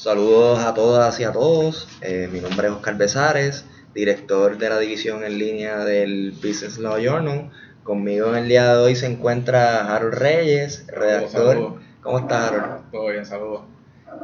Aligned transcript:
Saludos 0.00 0.60
a 0.60 0.72
todas 0.72 1.20
y 1.20 1.24
a 1.24 1.32
todos. 1.32 1.86
Eh, 2.00 2.26
mi 2.32 2.40
nombre 2.40 2.68
es 2.68 2.72
Oscar 2.72 2.96
Besares, 2.96 3.66
director 3.94 4.56
de 4.56 4.70
la 4.70 4.78
división 4.78 5.24
en 5.24 5.36
línea 5.36 5.84
del 5.84 6.32
Business 6.32 6.78
Law 6.78 6.96
Journal. 6.98 7.50
Conmigo 7.82 8.30
en 8.30 8.36
el 8.36 8.48
día 8.48 8.72
de 8.72 8.80
hoy 8.80 8.96
se 8.96 9.04
encuentra 9.04 9.94
Harold 9.94 10.14
Reyes, 10.14 10.86
redactor. 10.86 11.80
¿Cómo 12.00 12.18
estás, 12.18 12.50
Harold? 12.50 12.90
Todo 12.90 13.08
bien, 13.08 13.26
saludos. 13.26 13.64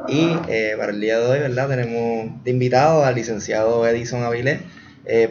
Y 0.07 0.35
eh, 0.47 0.73
para 0.79 0.91
el 0.91 0.99
día 0.99 1.19
de 1.19 1.27
hoy, 1.27 1.39
¿verdad? 1.41 1.69
Tenemos 1.69 2.43
de 2.43 2.49
invitado 2.49 3.05
al 3.05 3.13
licenciado 3.13 3.85
Edison 3.85 4.23
Avilés, 4.23 4.61
eh, 5.05 5.27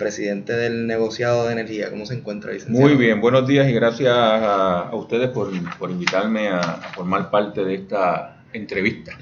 presidente 0.00 0.54
del 0.54 0.88
negociado 0.88 1.46
de 1.46 1.52
energía. 1.52 1.88
¿Cómo 1.90 2.04
se 2.04 2.14
encuentra, 2.14 2.52
licenciado? 2.52 2.84
Muy 2.84 2.96
bien, 2.96 3.20
buenos 3.20 3.46
días 3.46 3.68
y 3.68 3.74
gracias 3.74 4.12
a, 4.12 4.90
ustedes 4.92 5.28
por, 5.28 5.52
por 5.78 5.88
invitarme 5.92 6.48
a, 6.48 6.58
a 6.58 6.92
formar 6.94 7.30
parte 7.30 7.64
de 7.64 7.76
esta 7.76 8.37
entrevista. 8.52 9.12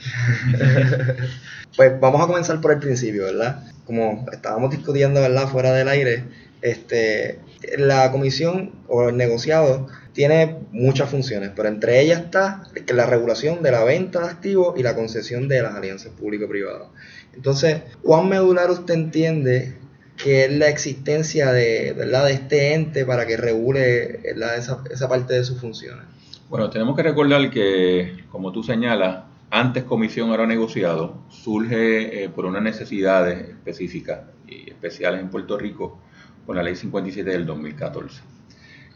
pues 1.76 2.00
vamos 2.00 2.22
a 2.22 2.26
comenzar 2.26 2.60
por 2.60 2.72
el 2.72 2.78
principio, 2.78 3.24
¿verdad? 3.24 3.64
Como 3.84 4.26
estábamos 4.32 4.70
discutiendo, 4.70 5.20
¿verdad? 5.20 5.48
Fuera 5.48 5.72
del 5.72 5.88
aire, 5.88 6.24
este, 6.62 7.38
la 7.78 8.10
comisión 8.10 8.72
o 8.88 9.08
el 9.08 9.16
negociado 9.16 9.88
tiene 10.12 10.56
muchas 10.72 11.10
funciones, 11.10 11.50
pero 11.54 11.68
entre 11.68 12.00
ellas 12.00 12.20
está 12.20 12.62
la 12.88 13.06
regulación 13.06 13.62
de 13.62 13.70
la 13.70 13.84
venta 13.84 14.20
de 14.20 14.28
activos 14.28 14.78
y 14.78 14.82
la 14.82 14.94
concesión 14.94 15.46
de 15.48 15.62
las 15.62 15.74
alianzas 15.74 16.12
público-privadas. 16.18 16.88
Entonces, 17.34 17.82
¿cuán 18.02 18.28
medular 18.28 18.70
usted 18.70 18.94
entiende 18.94 19.74
que 20.16 20.46
es 20.46 20.52
la 20.52 20.68
existencia 20.68 21.52
de, 21.52 21.92
¿verdad? 21.94 22.24
de 22.24 22.32
este 22.32 22.72
ente 22.72 23.04
para 23.04 23.26
que 23.26 23.36
regule 23.36 24.20
esa, 24.56 24.82
esa 24.90 25.08
parte 25.08 25.34
de 25.34 25.44
sus 25.44 25.60
funciones? 25.60 26.04
Bueno, 26.48 26.70
tenemos 26.70 26.94
que 26.94 27.02
recordar 27.02 27.50
que, 27.50 28.24
como 28.30 28.52
tú 28.52 28.62
señalas, 28.62 29.24
antes 29.50 29.82
comisión 29.82 30.30
era 30.30 30.46
negociado, 30.46 31.18
surge 31.28 32.22
eh, 32.22 32.28
por 32.28 32.46
unas 32.46 32.62
necesidades 32.62 33.48
específicas 33.48 34.20
y 34.46 34.70
especiales 34.70 35.20
en 35.20 35.28
Puerto 35.28 35.58
Rico 35.58 35.98
con 36.46 36.54
la 36.54 36.62
ley 36.62 36.76
57 36.76 37.28
del 37.28 37.46
2014. 37.46 38.22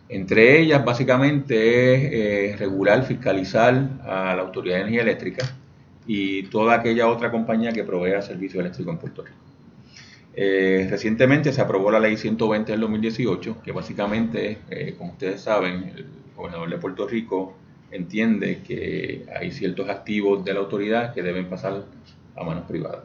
Entre 0.08 0.60
ellas, 0.60 0.84
básicamente, 0.84 2.46
es 2.46 2.54
eh, 2.54 2.56
regular, 2.56 3.04
fiscalizar 3.04 3.98
a 4.04 4.32
la 4.36 4.42
Autoridad 4.42 4.76
de 4.76 4.80
Energía 4.82 5.02
Eléctrica 5.02 5.44
y 6.06 6.44
toda 6.44 6.76
aquella 6.76 7.08
otra 7.08 7.32
compañía 7.32 7.72
que 7.72 7.82
provea 7.82 8.22
servicio 8.22 8.60
eléctrico 8.60 8.92
en 8.92 8.98
Puerto 8.98 9.24
Rico. 9.24 9.38
Eh, 10.34 10.86
recientemente 10.88 11.52
se 11.52 11.60
aprobó 11.60 11.90
la 11.90 11.98
ley 11.98 12.16
120 12.16 12.70
del 12.70 12.80
2018, 12.82 13.60
que 13.60 13.72
básicamente, 13.72 14.58
como 14.96 15.12
ustedes 15.12 15.40
saben, 15.40 15.92
gobernador 16.40 16.70
de 16.70 16.78
Puerto 16.78 17.06
Rico 17.06 17.54
entiende 17.90 18.62
que 18.66 19.26
hay 19.38 19.50
ciertos 19.52 19.88
activos 19.88 20.44
de 20.44 20.54
la 20.54 20.60
autoridad 20.60 21.12
que 21.12 21.22
deben 21.22 21.48
pasar 21.48 21.84
a 22.36 22.44
manos 22.44 22.64
privadas. 22.66 23.04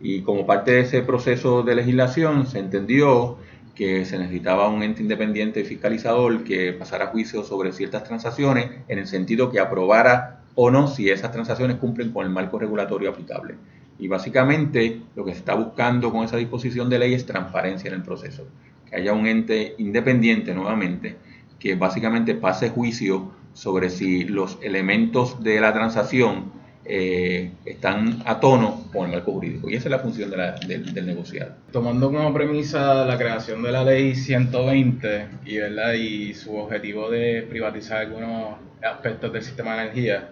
Y 0.00 0.22
como 0.22 0.46
parte 0.46 0.72
de 0.72 0.80
ese 0.80 1.02
proceso 1.02 1.62
de 1.62 1.74
legislación 1.74 2.46
se 2.46 2.58
entendió 2.58 3.38
que 3.74 4.04
se 4.04 4.18
necesitaba 4.18 4.68
un 4.68 4.82
ente 4.82 5.02
independiente 5.02 5.64
fiscalizador 5.64 6.44
que 6.44 6.72
pasara 6.72 7.08
juicio 7.08 7.44
sobre 7.44 7.72
ciertas 7.72 8.04
transacciones 8.04 8.70
en 8.88 8.98
el 8.98 9.06
sentido 9.06 9.50
que 9.50 9.60
aprobara 9.60 10.40
o 10.54 10.70
no 10.70 10.88
si 10.88 11.10
esas 11.10 11.32
transacciones 11.32 11.76
cumplen 11.76 12.12
con 12.12 12.24
el 12.24 12.32
marco 12.32 12.58
regulatorio 12.58 13.10
aplicable. 13.10 13.56
Y 13.98 14.08
básicamente 14.08 15.00
lo 15.14 15.24
que 15.24 15.32
se 15.32 15.38
está 15.38 15.54
buscando 15.54 16.10
con 16.10 16.24
esa 16.24 16.36
disposición 16.36 16.88
de 16.88 16.98
ley 16.98 17.14
es 17.14 17.26
transparencia 17.26 17.88
en 17.88 17.94
el 17.94 18.02
proceso, 18.02 18.46
que 18.88 18.96
haya 18.96 19.12
un 19.12 19.26
ente 19.26 19.74
independiente 19.78 20.54
nuevamente 20.54 21.16
que 21.58 21.74
básicamente 21.74 22.34
pase 22.34 22.70
juicio 22.70 23.32
sobre 23.52 23.90
si 23.90 24.24
los 24.24 24.58
elementos 24.62 25.42
de 25.42 25.60
la 25.60 25.72
transacción 25.72 26.52
eh, 26.88 27.50
están 27.64 28.22
a 28.26 28.38
tono 28.38 28.84
con 28.92 29.06
el 29.06 29.12
marco 29.16 29.32
jurídico. 29.32 29.68
Y 29.68 29.74
esa 29.74 29.88
es 29.88 29.90
la 29.90 29.98
función 29.98 30.30
del, 30.30 31.06
negociado. 31.06 31.54
Tomando 31.72 32.12
como 32.12 32.32
premisa 32.32 33.04
la 33.04 33.18
creación 33.18 33.62
de 33.62 33.72
la 33.72 33.82
ley 33.82 34.14
120 34.14 35.28
y, 35.46 36.34
su 36.34 36.54
objetivo 36.56 37.10
de 37.10 37.42
privatizar 37.42 38.02
algunos 38.02 38.56
aspectos 38.82 39.32
del 39.32 39.42
sistema 39.42 39.74
de 39.74 39.82
energía, 39.82 40.28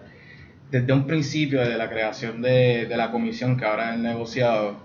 desde 0.71 0.93
un 0.93 1.05
principio, 1.05 1.59
desde 1.59 1.77
la 1.77 1.89
creación 1.89 2.41
de, 2.41 2.85
de 2.85 2.97
la 2.97 3.11
comisión 3.11 3.57
que 3.57 3.65
ahora 3.65 3.93
es 3.93 3.99
negociado, 3.99 4.77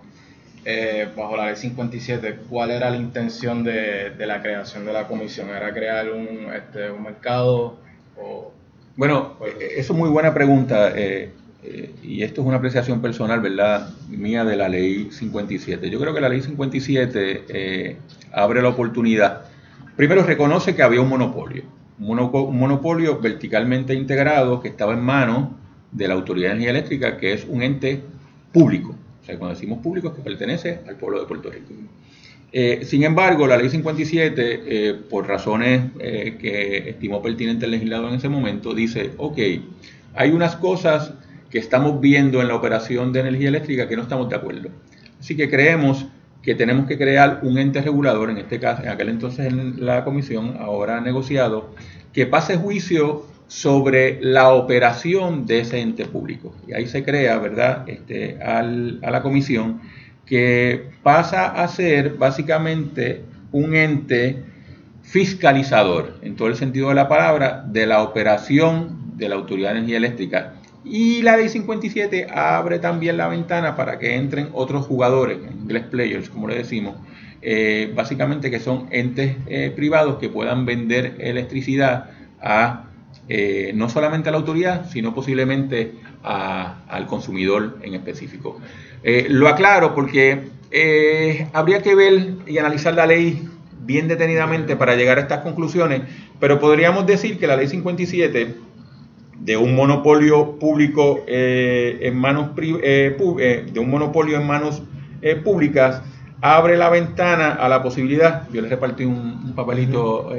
eh, 0.64 1.08
bajo 1.16 1.36
la 1.36 1.46
ley 1.46 1.56
57, 1.56 2.40
¿cuál 2.48 2.70
era 2.70 2.90
la 2.90 2.96
intención 2.96 3.64
de, 3.64 4.12
la 4.18 4.42
creación 4.42 4.84
de 4.84 4.92
la 4.92 5.06
comisión? 5.06 5.48
¿Era 5.48 5.72
crear 5.72 6.10
un, 6.12 6.52
este, 6.54 6.90
un 6.90 7.02
mercado? 7.02 7.78
O, 8.18 8.52
bueno, 8.96 9.36
eh, 9.46 9.74
eso 9.78 9.92
es 9.94 9.98
muy 9.98 10.10
buena 10.10 10.34
pregunta. 10.34 10.92
Eh, 10.94 11.30
y 12.02 12.22
esto 12.22 12.40
es 12.40 12.46
una 12.46 12.56
apreciación 12.56 13.00
personal, 13.02 13.40
¿verdad? 13.40 13.90
Mía 14.08 14.44
de 14.44 14.56
la 14.56 14.68
ley 14.68 15.10
57. 15.10 15.90
Yo 15.90 16.00
creo 16.00 16.14
que 16.14 16.20
la 16.20 16.28
ley 16.28 16.40
57 16.40 17.98
abre 18.32 18.62
la 18.62 18.68
oportunidad. 18.68 19.42
Primero 19.96 20.22
reconoce 20.22 20.74
que 20.74 20.82
había 20.82 21.02
un 21.02 21.08
monopolio, 21.10 21.64
un 21.98 22.58
monopolio 22.58 23.18
verticalmente 23.20 23.92
integrado 23.94 24.60
que 24.60 24.68
estaba 24.68 24.94
en 24.94 25.00
manos 25.00 25.50
de 25.92 26.08
la 26.08 26.14
Autoridad 26.14 26.48
de 26.48 26.52
Energía 26.52 26.70
Eléctrica, 26.70 27.16
que 27.18 27.34
es 27.34 27.44
un 27.46 27.62
ente 27.62 28.02
público 28.52 28.96
o 29.20 29.24
sea, 29.24 29.38
cuando 29.38 29.54
decimos 29.54 29.78
público 29.80 30.14
que 30.14 30.22
pertenece 30.22 30.80
al 30.86 30.96
pueblo 30.96 31.20
de 31.20 31.26
Puerto 31.26 31.50
Rico. 31.50 31.74
Eh, 32.52 32.80
sin 32.84 33.04
embargo, 33.04 33.46
la 33.46 33.56
ley 33.56 33.70
57, 33.70 34.62
eh, 34.66 34.94
por 35.08 35.28
razones 35.28 35.90
eh, 36.00 36.36
que 36.40 36.90
estimó 36.90 37.22
pertinente 37.22 37.66
el 37.66 37.70
legislador 37.70 38.08
en 38.10 38.16
ese 38.16 38.28
momento, 38.28 38.74
dice, 38.74 39.12
ok, 39.18 39.38
hay 40.14 40.30
unas 40.32 40.56
cosas 40.56 41.12
que 41.50 41.58
estamos 41.58 42.00
viendo 42.00 42.40
en 42.40 42.48
la 42.48 42.56
operación 42.56 43.12
de 43.12 43.20
energía 43.20 43.48
eléctrica 43.48 43.88
que 43.88 43.96
no 43.96 44.02
estamos 44.02 44.28
de 44.28 44.36
acuerdo. 44.36 44.70
Así 45.20 45.36
que 45.36 45.48
creemos 45.48 46.06
que 46.42 46.54
tenemos 46.54 46.86
que 46.86 46.96
crear 46.96 47.40
un 47.42 47.58
ente 47.58 47.82
regulador, 47.82 48.30
en 48.30 48.38
este 48.38 48.58
caso, 48.58 48.82
en 48.82 48.88
aquel 48.88 49.10
entonces 49.10 49.46
en 49.46 49.84
la 49.84 50.04
comisión, 50.04 50.56
ahora 50.58 51.00
negociado, 51.00 51.74
que 52.12 52.26
pase 52.26 52.56
juicio 52.56 53.26
sobre 53.50 54.20
la 54.22 54.50
operación 54.50 55.44
de 55.44 55.58
ese 55.58 55.80
ente 55.80 56.04
público. 56.04 56.54
Y 56.68 56.72
ahí 56.72 56.86
se 56.86 57.02
crea, 57.02 57.36
¿verdad?, 57.38 57.82
este, 57.88 58.38
a 58.40 58.62
la 58.62 59.22
comisión 59.22 59.80
que 60.24 60.90
pasa 61.02 61.46
a 61.46 61.66
ser 61.66 62.10
básicamente 62.10 63.24
un 63.50 63.74
ente 63.74 64.44
fiscalizador, 65.02 66.20
en 66.22 66.36
todo 66.36 66.46
el 66.46 66.54
sentido 66.54 66.90
de 66.90 66.94
la 66.94 67.08
palabra, 67.08 67.64
de 67.66 67.88
la 67.88 68.04
operación 68.04 69.16
de 69.16 69.28
la 69.28 69.34
Autoridad 69.34 69.72
de 69.72 69.78
Energía 69.78 69.96
Eléctrica. 69.96 70.54
Y 70.84 71.22
la 71.22 71.36
ley 71.36 71.48
57 71.48 72.28
abre 72.32 72.78
también 72.78 73.16
la 73.16 73.26
ventana 73.26 73.74
para 73.74 73.98
que 73.98 74.14
entren 74.14 74.50
otros 74.52 74.86
jugadores, 74.86 75.38
en 75.38 75.62
inglés 75.62 75.86
players, 75.90 76.30
como 76.30 76.46
le 76.46 76.54
decimos, 76.54 76.94
eh, 77.42 77.92
básicamente 77.96 78.48
que 78.48 78.60
son 78.60 78.86
entes 78.92 79.38
eh, 79.48 79.72
privados 79.74 80.18
que 80.18 80.28
puedan 80.28 80.64
vender 80.66 81.16
electricidad 81.18 82.10
a 82.40 82.89
eh, 83.32 83.70
no 83.76 83.88
solamente 83.88 84.28
a 84.28 84.32
la 84.32 84.38
autoridad, 84.38 84.90
sino 84.90 85.14
posiblemente 85.14 85.92
al 86.24 87.06
consumidor 87.06 87.78
en 87.80 87.94
específico. 87.94 88.58
Eh, 89.04 89.28
lo 89.30 89.46
aclaro 89.46 89.94
porque 89.94 90.48
eh, 90.72 91.46
habría 91.52 91.80
que 91.80 91.94
ver 91.94 92.32
y 92.48 92.58
analizar 92.58 92.92
la 92.94 93.06
ley 93.06 93.48
bien 93.82 94.08
detenidamente 94.08 94.74
para 94.74 94.96
llegar 94.96 95.18
a 95.18 95.20
estas 95.20 95.42
conclusiones, 95.42 96.02
pero 96.40 96.58
podríamos 96.58 97.06
decir 97.06 97.38
que 97.38 97.46
la 97.46 97.54
ley 97.54 97.68
57 97.68 98.56
de 99.38 99.56
un 99.56 99.76
monopolio 99.76 100.58
público 100.58 101.22
en 101.28 102.16
manos 102.18 102.56
de 102.56 103.72
un 103.78 103.90
monopolio 103.90 104.38
en 104.38 104.46
manos 104.48 104.82
públicas 105.44 106.02
abre 106.40 106.76
la 106.76 106.90
ventana 106.90 107.52
a 107.52 107.68
la 107.68 107.80
posibilidad, 107.80 108.48
yo 108.50 108.60
les 108.60 108.70
repartí 108.70 109.04
un, 109.04 109.52
papelito 109.54 110.32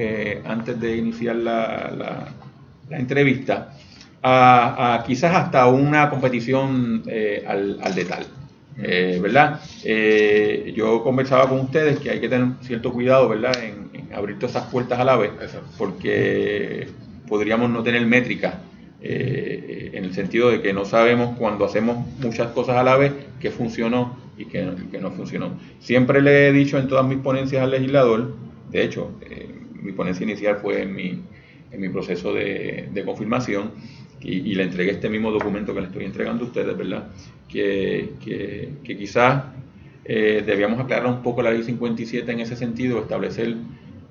antes 0.45 0.79
de 0.79 0.97
iniciar 0.97 1.37
la, 1.37 1.91
la 1.97 2.27
entrevista, 2.91 3.73
a, 4.23 5.03
quizás 5.05 5.35
hasta 5.35 5.67
una 5.67 6.09
competición 6.09 7.03
eh, 7.07 7.43
al, 7.47 7.79
al 7.81 7.95
detal. 7.95 8.25
Eh, 8.77 9.19
¿Verdad? 9.21 9.59
Eh, 9.83 10.73
yo 10.75 11.03
conversaba 11.03 11.49
con 11.49 11.59
ustedes 11.59 11.99
que 11.99 12.09
hay 12.09 12.19
que 12.19 12.29
tener 12.29 12.47
cierto 12.61 12.91
cuidado, 12.91 13.27
¿verdad? 13.29 13.53
En, 13.63 13.91
abrir 14.13 14.37
todas 14.39 14.55
esas 14.55 14.69
puertas 14.69 14.99
a 14.99 15.05
la 15.05 15.15
vez, 15.15 15.31
porque 15.77 16.85
podríamos 17.29 17.69
no 17.69 17.81
tener 17.81 18.05
métrica, 18.05 18.59
en 18.99 20.03
el 20.03 20.13
sentido 20.13 20.49
de 20.49 20.61
que 20.61 20.73
no 20.73 20.83
sabemos 20.83 21.37
cuando 21.37 21.63
hacemos 21.63 22.05
muchas 22.19 22.51
cosas 22.51 22.75
a 22.75 22.83
la 22.83 22.97
vez 22.97 23.13
qué 23.39 23.49
funcionó 23.49 24.17
y 24.37 24.45
qué, 24.45 24.69
qué 24.91 24.99
no 24.99 25.11
funcionó. 25.11 25.57
Siempre 25.79 26.21
le 26.21 26.49
he 26.49 26.51
dicho 26.51 26.77
en 26.77 26.89
todas 26.89 27.05
mis 27.05 27.19
ponencias 27.19 27.63
al 27.63 27.71
legislador, 27.71 28.35
de 28.69 28.83
hecho, 28.83 29.11
mi 29.81 29.93
ponencia 29.93 30.25
inicial 30.25 30.57
fue 30.57 30.81
en 30.81 30.93
mi 30.93 31.21
en 31.71 31.81
mi 31.81 31.89
proceso 31.89 32.33
de, 32.33 33.03
confirmación 33.05 33.71
y, 34.19 34.53
le 34.53 34.63
entregué 34.63 34.91
este 34.91 35.09
mismo 35.09 35.31
documento 35.31 35.73
que 35.73 35.81
le 35.81 35.87
estoy 35.87 36.05
entregando 36.05 36.43
a 36.43 36.47
ustedes, 36.47 36.77
¿verdad? 36.77 37.07
Que, 37.47 38.11
que, 38.23 38.97
quizás 38.97 39.45
eh, 40.05 40.43
debíamos 40.45 40.79
aclarar 40.79 41.07
un 41.07 41.23
poco 41.23 41.41
la 41.41 41.51
ley 41.51 41.63
57 41.63 42.31
en 42.31 42.39
ese 42.39 42.55
sentido, 42.55 42.99
establecer 42.99 43.55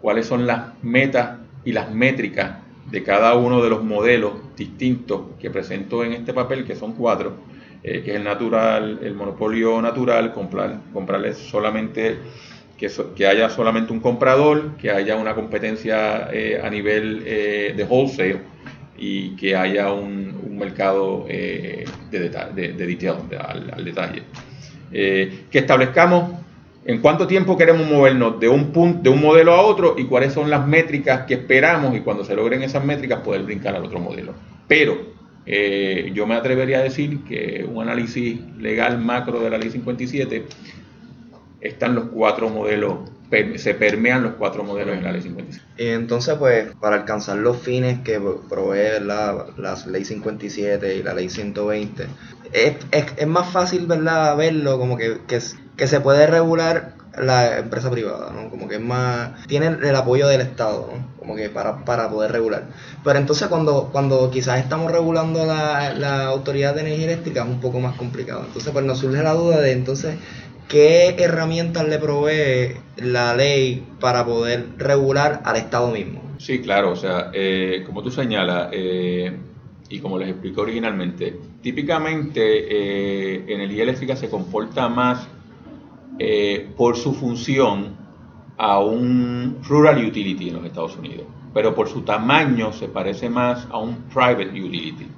cuáles 0.00 0.26
son 0.26 0.46
las 0.46 0.82
metas 0.82 1.38
y 1.64 1.72
las 1.72 1.92
métricas 1.92 2.58
de 2.90 3.02
cada 3.02 3.36
uno 3.36 3.62
de 3.62 3.70
los 3.70 3.84
modelos 3.84 4.32
distintos 4.56 5.22
que 5.38 5.50
presento 5.50 6.04
en 6.04 6.12
este 6.12 6.32
papel, 6.32 6.64
que 6.64 6.74
son 6.74 6.94
cuatro, 6.94 7.34
eh, 7.82 8.02
que 8.02 8.10
es 8.10 8.16
el 8.16 8.24
natural, 8.24 8.98
el 9.02 9.14
monopolio 9.14 9.80
natural, 9.80 10.32
comprar, 10.32 10.80
comprarles 10.92 11.36
solamente 11.38 12.18
que, 13.14 13.26
haya 13.26 13.50
solamente 13.50 13.92
un 13.92 14.00
comprador, 14.00 14.76
que 14.78 14.90
haya 14.90 15.16
una 15.16 15.34
competencia 15.34 16.30
eh, 16.32 16.60
a 16.62 16.70
nivel 16.70 17.22
eh, 17.26 17.74
de 17.76 17.84
wholesale 17.84 18.38
y 18.96 19.36
que 19.36 19.54
haya 19.54 19.92
un, 19.92 20.30
mercado 20.56 21.24
de, 21.26 21.86
de, 22.10 22.72
detail, 22.86 23.16
al, 23.38 23.82
detalle. 23.82 24.24
que 24.90 25.58
establezcamos 25.58 26.32
en 26.84 27.00
cuánto 27.00 27.26
tiempo 27.26 27.56
queremos 27.56 27.86
movernos 27.88 28.38
de 28.38 28.50
un 28.50 28.72
punto, 28.72 29.00
de 29.02 29.08
un 29.08 29.22
modelo 29.22 29.54
a 29.54 29.62
otro 29.62 29.94
y 29.96 30.04
cuáles 30.04 30.34
son 30.34 30.50
las 30.50 30.66
métricas 30.66 31.26
que 31.26 31.34
esperamos 31.34 31.96
y 31.96 32.00
cuando 32.00 32.24
se 32.24 32.34
logren 32.34 32.62
esas 32.62 32.84
métricas 32.84 33.20
poder 33.20 33.42
brincar 33.42 33.74
al 33.74 33.84
otro 33.84 34.00
modelo. 34.00 34.34
Pero 34.68 34.98
eh, 35.46 36.10
yo 36.14 36.26
me 36.26 36.34
atrevería 36.34 36.78
a 36.78 36.82
decir 36.82 37.20
que 37.24 37.66
un 37.66 37.82
análisis 37.82 38.40
legal 38.58 38.98
macro 38.98 39.40
de 39.40 39.50
la 39.50 39.56
ley 39.56 39.70
57 39.70 40.44
están 41.60 41.94
los 41.94 42.04
cuatro 42.06 42.48
modelos, 42.48 43.10
se 43.56 43.74
permean 43.74 44.22
los 44.22 44.34
cuatro 44.34 44.64
modelos 44.64 44.96
en 44.96 45.04
la 45.04 45.12
ley 45.12 45.22
57. 45.22 45.66
Y 45.78 45.88
entonces, 45.88 46.34
pues, 46.36 46.68
para 46.80 46.96
alcanzar 46.96 47.36
los 47.38 47.58
fines 47.58 48.00
que 48.00 48.20
provee 48.48 49.00
la, 49.00 49.46
ley 49.86 50.04
57 50.04 50.96
y 50.96 51.02
la 51.02 51.14
ley 51.14 51.28
120, 51.28 52.06
es, 52.52 52.76
es, 52.90 53.26
más 53.26 53.52
fácil, 53.52 53.86
¿verdad?, 53.86 54.36
verlo 54.36 54.78
como 54.78 54.96
que, 54.96 55.18
que, 55.26 55.38
que 55.76 55.86
se 55.86 56.00
puede 56.00 56.26
regular 56.26 56.94
la 57.18 57.58
empresa 57.58 57.90
privada, 57.90 58.32
¿no? 58.32 58.50
Como 58.50 58.68
que 58.68 58.76
es 58.76 58.80
más, 58.80 59.46
tienen 59.46 59.82
el 59.82 59.96
apoyo 59.96 60.28
del 60.28 60.40
Estado, 60.40 60.88
¿no? 60.92 61.06
Como 61.18 61.34
que 61.36 61.50
para, 61.50 61.84
para 61.84 62.08
poder 62.08 62.32
regular. 62.32 62.64
Pero 63.04 63.18
entonces 63.18 63.48
cuando, 63.48 63.90
cuando 63.92 64.30
quizás 64.30 64.60
estamos 64.60 64.90
regulando 64.90 65.44
la, 65.44 65.92
la 65.92 66.26
Autoridad 66.26 66.74
de 66.74 66.82
Energía 66.82 67.06
Eléctrica 67.06 67.42
es 67.42 67.48
un 67.48 67.60
poco 67.60 67.80
más 67.80 67.96
complicado. 67.96 68.44
Entonces 68.46 68.72
pues 68.72 68.84
nos 68.84 68.98
surge 68.98 69.22
la 69.22 69.32
duda 69.32 69.60
de 69.60 69.72
entonces 69.72 70.16
qué 70.70 71.16
herramientas 71.18 71.86
le 71.86 71.98
provee 71.98 72.76
la 72.96 73.34
ley 73.34 73.84
para 74.00 74.24
poder 74.24 74.66
regular 74.78 75.42
al 75.44 75.56
Estado 75.56 75.90
mismo. 75.90 76.22
Sí, 76.38 76.60
claro, 76.60 76.92
o 76.92 76.96
sea, 76.96 77.30
eh, 77.34 77.82
como 77.84 78.02
tú 78.02 78.10
señalas, 78.10 78.68
eh, 78.72 79.36
y 79.90 79.98
como 79.98 80.16
les 80.18 80.30
expliqué 80.30 80.60
originalmente, 80.60 81.38
típicamente 81.60 82.40
eh, 82.40 83.44
energía 83.48 83.82
eléctrica 83.82 84.14
se 84.14 84.30
comporta 84.30 84.88
más 84.88 85.26
eh, 86.18 86.70
por 86.76 86.96
su 86.96 87.12
función 87.12 87.96
a 88.56 88.78
un 88.78 89.58
rural 89.68 90.06
utility 90.06 90.48
en 90.48 90.54
los 90.54 90.64
Estados 90.64 90.96
Unidos, 90.96 91.26
pero 91.52 91.74
por 91.74 91.88
su 91.88 92.02
tamaño 92.02 92.72
se 92.72 92.86
parece 92.86 93.28
más 93.28 93.66
a 93.70 93.78
un 93.78 93.96
private 94.04 94.50
utility. 94.62 95.08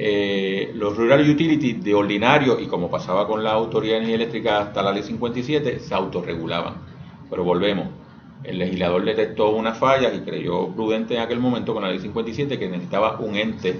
Eh, 0.00 0.70
los 0.76 0.96
rural 0.96 1.28
utility 1.28 1.72
de 1.72 1.92
ordinario, 1.92 2.60
y 2.60 2.66
como 2.68 2.88
pasaba 2.88 3.26
con 3.26 3.42
la 3.42 3.50
Autoridad 3.50 3.94
de 3.94 3.98
Energía 3.98 4.14
Eléctrica 4.14 4.60
hasta 4.60 4.80
la 4.80 4.92
ley 4.92 5.02
57, 5.02 5.80
se 5.80 5.92
autorregulaban. 5.92 6.74
Pero 7.28 7.42
volvemos, 7.42 7.88
el 8.44 8.58
legislador 8.58 9.04
detectó 9.04 9.50
unas 9.50 9.76
fallas 9.76 10.14
y 10.14 10.20
creyó 10.20 10.68
prudente 10.68 11.16
en 11.16 11.20
aquel 11.20 11.40
momento 11.40 11.74
con 11.74 11.82
la 11.82 11.90
ley 11.90 11.98
57 11.98 12.60
que 12.60 12.68
necesitaba 12.68 13.18
un 13.18 13.34
ente 13.34 13.74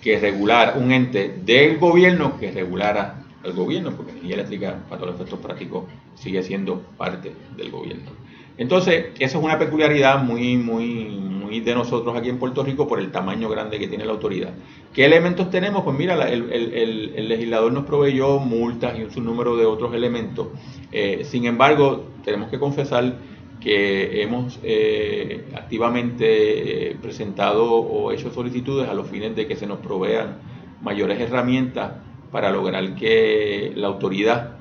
que 0.00 0.20
regulara, 0.20 0.74
un 0.76 0.92
ente 0.92 1.40
del 1.44 1.78
gobierno 1.78 2.38
que 2.38 2.52
regulara 2.52 3.24
al 3.44 3.52
gobierno, 3.52 3.90
porque 3.90 4.12
energía 4.12 4.34
eléctrica, 4.34 4.78
para 4.88 5.00
todos 5.00 5.12
los 5.12 5.20
efectos 5.20 5.40
prácticos, 5.40 5.84
sigue 6.14 6.40
siendo 6.44 6.82
parte 6.96 7.32
del 7.56 7.72
gobierno. 7.72 8.12
Entonces, 8.58 9.06
esa 9.18 9.38
es 9.38 9.44
una 9.44 9.58
peculiaridad 9.58 10.22
muy, 10.22 10.56
muy, 10.56 11.04
muy 11.48 11.60
de 11.60 11.74
nosotros 11.74 12.16
aquí 12.16 12.28
en 12.28 12.38
Puerto 12.38 12.62
Rico 12.62 12.86
por 12.86 13.00
el 13.00 13.10
tamaño 13.10 13.48
grande 13.48 13.78
que 13.78 13.88
tiene 13.88 14.04
la 14.04 14.12
autoridad. 14.12 14.50
¿Qué 14.92 15.04
elementos 15.04 15.50
tenemos? 15.50 15.82
Pues 15.82 15.96
mira, 15.96 16.28
el, 16.28 17.28
legislador 17.28 17.72
nos 17.72 17.84
proveyó 17.84 18.38
multas 18.38 18.98
y 18.98 19.18
un 19.18 19.24
número 19.24 19.56
de 19.56 19.64
otros 19.64 19.94
elementos. 19.94 20.48
Eh, 20.92 21.24
sin 21.24 21.46
embargo, 21.46 22.04
tenemos 22.24 22.50
que 22.50 22.58
confesar 22.58 23.16
que 23.60 24.22
hemos 24.22 24.60
eh, 24.62 25.46
activamente 25.54 26.90
eh, 26.90 26.96
presentado 27.00 27.72
o 27.72 28.12
hecho 28.12 28.30
solicitudes 28.30 28.88
a 28.88 28.94
los 28.94 29.08
fines 29.08 29.34
de 29.34 29.46
que 29.46 29.56
se 29.56 29.66
nos 29.66 29.78
provean 29.78 30.38
mayores 30.82 31.20
herramientas 31.20 31.92
para 32.30 32.50
lograr 32.50 32.94
que 32.94 33.72
la 33.74 33.88
autoridad 33.88 34.58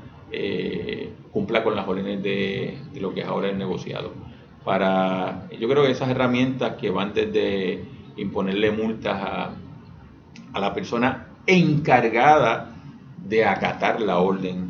cumpla 1.31 1.63
con 1.63 1.75
las 1.75 1.87
órdenes 1.87 2.21
de, 2.23 2.77
lo 2.99 3.13
que 3.13 3.21
es 3.21 3.27
ahora 3.27 3.49
el 3.49 3.57
negociado. 3.57 4.11
Para, 4.67 5.47
yo 5.57 5.69
creo 5.69 5.85
que 5.85 5.91
esas 5.91 6.09
herramientas 6.09 6.73
que 6.73 6.89
van 6.89 7.13
desde 7.13 7.85
imponerle 8.17 8.69
multas 8.71 9.17
a, 9.17 10.59
la 10.59 10.73
persona 10.73 11.27
encargada 11.45 12.75
de 13.29 13.45
acatar 13.45 14.01
la 14.01 14.17
orden 14.17 14.67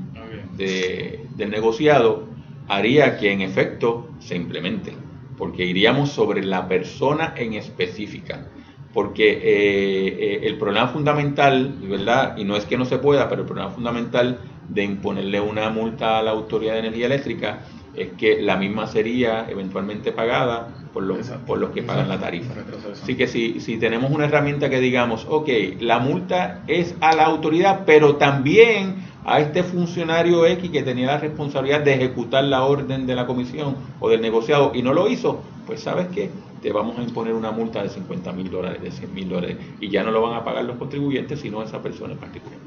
del 0.55 1.49
negociado, 1.49 2.27
haría 2.67 3.17
que 3.17 3.31
en 3.31 3.41
efecto 3.41 4.11
se 4.19 4.35
implemente, 4.35 4.93
porque 5.35 5.65
iríamos 5.65 6.11
sobre 6.11 6.43
la 6.43 6.67
persona 6.67 7.33
en 7.35 7.53
específica. 7.53 8.49
Porque 8.93 9.31
eh, 9.31 10.07
eh, 10.09 10.39
el 10.43 10.59
problema 10.59 10.89
fundamental, 10.89 11.73
¿verdad? 11.81 12.37
Y 12.37 12.43
no 12.43 12.55
es 12.55 12.65
que 12.65 12.77
no 12.77 12.85
se 12.85 12.99
pueda, 12.99 13.27
pero 13.29 13.41
el 13.41 13.47
problema 13.47 13.71
fundamental 13.71 14.41
de 14.69 14.83
imponerle 14.83 15.41
una 15.41 15.71
multa 15.71 16.19
a 16.19 16.21
la 16.21 16.31
Autoridad 16.31 16.73
de 16.73 16.79
Energía 16.81 17.07
Eléctrica 17.07 17.61
es 17.97 18.09
que 18.13 18.41
la 18.41 18.57
misma 18.57 18.87
sería 18.87 19.47
eventualmente 19.49 20.11
pagada 20.11 20.69
por 20.93 21.03
los, 21.03 21.27
por 21.45 21.57
los 21.57 21.71
que 21.71 21.81
pagan 21.81 22.07
la 22.07 22.19
tarifa. 22.19 22.53
Así 22.91 23.15
que 23.15 23.27
si, 23.27 23.59
si 23.59 23.77
tenemos 23.77 24.11
una 24.11 24.25
herramienta 24.25 24.69
que 24.69 24.79
digamos, 24.79 25.25
ok, 25.27 25.49
la 25.79 25.99
multa 25.99 26.63
es 26.67 26.95
a 27.01 27.15
la 27.15 27.25
autoridad, 27.25 27.83
pero 27.85 28.15
también 28.15 29.07
a 29.25 29.39
este 29.39 29.63
funcionario 29.63 30.45
X 30.45 30.69
que 30.69 30.83
tenía 30.83 31.07
la 31.07 31.17
responsabilidad 31.17 31.81
de 31.81 31.95
ejecutar 31.95 32.43
la 32.43 32.63
orden 32.63 33.07
de 33.07 33.15
la 33.15 33.25
comisión 33.25 33.75
o 33.99 34.09
del 34.09 34.21
negociado 34.21 34.71
y 34.73 34.83
no 34.83 34.93
lo 34.93 35.09
hizo, 35.09 35.41
pues 35.65 35.81
sabes 35.81 36.07
qué, 36.13 36.29
te 36.61 36.71
vamos 36.71 36.97
a 36.97 37.03
imponer 37.03 37.33
una 37.33 37.51
multa 37.51 37.83
de 37.83 37.89
50 37.89 38.31
mil 38.33 38.49
dólares, 38.49 38.81
de 38.81 38.91
100 38.91 39.13
mil 39.13 39.27
dólares, 39.27 39.57
y 39.79 39.89
ya 39.89 40.03
no 40.03 40.11
lo 40.11 40.21
van 40.21 40.35
a 40.35 40.43
pagar 40.43 40.65
los 40.65 40.77
contribuyentes, 40.77 41.39
sino 41.39 41.63
esa 41.63 41.81
persona 41.81 42.13
en 42.13 42.19
particular. 42.19 42.57